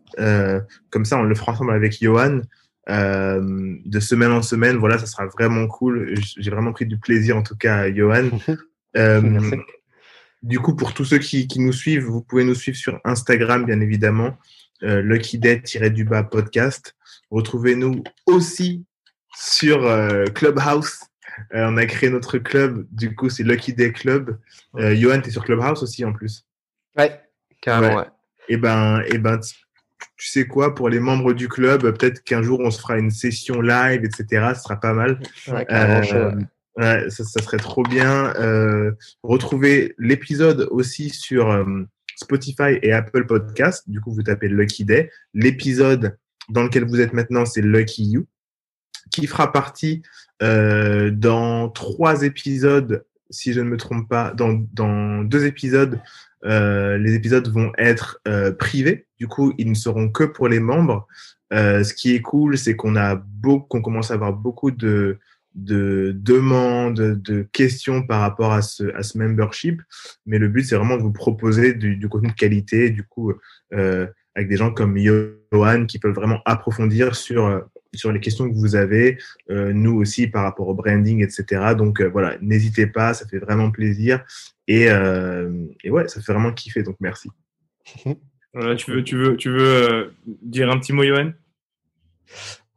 [0.90, 2.40] comme ça, on le fera ensemble avec Johan.
[2.90, 4.78] Euh, de semaine en semaine.
[4.78, 6.14] Voilà, ça sera vraiment cool.
[6.38, 8.30] J'ai vraiment pris du plaisir, en tout cas, Johan.
[8.96, 9.52] Euh,
[10.42, 13.64] du coup, pour tous ceux qui, qui, nous suivent, vous pouvez nous suivre sur Instagram,
[13.66, 14.36] bien évidemment,
[14.82, 16.96] euh, Lucky Day-du-bas podcast.
[17.30, 18.86] Retrouvez-nous aussi
[19.36, 21.02] sur euh, Clubhouse.
[21.52, 24.40] On a créé notre club, du coup, c'est Lucky Day Club.
[24.74, 26.48] Johan, tu es sur Clubhouse aussi, en plus.
[26.98, 27.22] Ouais,
[27.62, 28.06] carrément, ouais.
[28.50, 29.40] Et eh ben, et eh ben,
[30.18, 33.12] tu sais quoi, pour les membres du club, peut-être qu'un jour on se fera une
[33.12, 34.52] session live, etc.
[34.56, 35.20] Ce sera pas mal.
[35.48, 36.32] Ouais, euh,
[36.78, 38.34] ouais, ça, ça, serait trop bien.
[38.36, 38.92] Euh,
[39.22, 41.84] retrouvez l'épisode aussi sur euh,
[42.16, 43.84] Spotify et Apple Podcast.
[43.88, 45.12] Du coup, vous tapez Lucky Day.
[45.34, 46.18] L'épisode
[46.50, 48.28] dans lequel vous êtes maintenant, c'est Lucky You,
[49.12, 50.02] qui fera partie
[50.42, 56.00] euh, dans trois épisodes, si je ne me trompe pas, dans, dans deux épisodes
[56.48, 59.06] euh, les épisodes vont être euh, privés.
[59.20, 61.08] Du coup, ils ne seront que pour les membres.
[61.54, 63.22] Euh, ce qui est cool, c'est qu'on a
[63.70, 65.18] qu'on commence à avoir beaucoup de,
[65.56, 69.82] de demandes, de questions par rapport à ce, à ce membership.
[70.26, 73.34] Mais le but, c'est vraiment de vous proposer du, du contenu de qualité, du coup,
[73.72, 77.66] avec des gens comme Johan qui peuvent vraiment approfondir sur,
[77.98, 79.18] sur les questions que vous avez,
[79.50, 81.74] euh, nous aussi par rapport au branding, etc.
[81.78, 84.24] Donc euh, voilà, n'hésitez pas, ça fait vraiment plaisir.
[84.68, 87.30] Et, euh, et, ouais, ça fait vraiment kiffer, donc merci.
[88.78, 91.32] tu veux, tu veux, tu veux dire un petit mot, Johan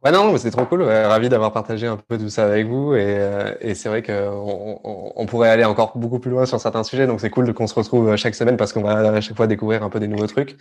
[0.03, 0.81] Ouais, non, c'est trop cool.
[0.81, 2.95] ravi d'avoir partagé un peu tout ça avec vous.
[2.95, 6.59] Et, euh, et c'est vrai qu'on on, on, pourrait aller encore beaucoup plus loin sur
[6.59, 7.05] certains sujets.
[7.05, 9.83] Donc, c'est cool qu'on se retrouve chaque semaine parce qu'on va à chaque fois découvrir
[9.83, 10.57] un peu des nouveaux trucs.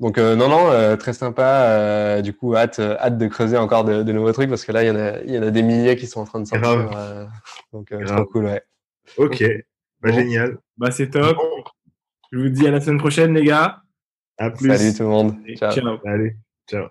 [0.00, 1.66] Donc, euh, non, non, euh, très sympa.
[1.68, 4.82] Euh, du coup, hâte, hâte de creuser encore de, de, nouveaux trucs parce que là,
[4.82, 6.46] il y, en a, il y en a des milliers qui sont en train de
[6.46, 7.28] sortir.
[7.72, 8.62] donc, trop cool, ouais.
[9.18, 9.44] Ok,
[10.00, 10.58] bah, génial.
[10.76, 11.36] Bah, c'est top.
[12.32, 13.82] Je vous dis à la semaine prochaine, les gars.
[14.36, 14.76] À plus.
[14.76, 15.36] Salut tout le monde.
[15.56, 15.70] Ciao.
[15.70, 15.98] ciao.
[16.04, 16.34] Allez,
[16.68, 16.88] ciao.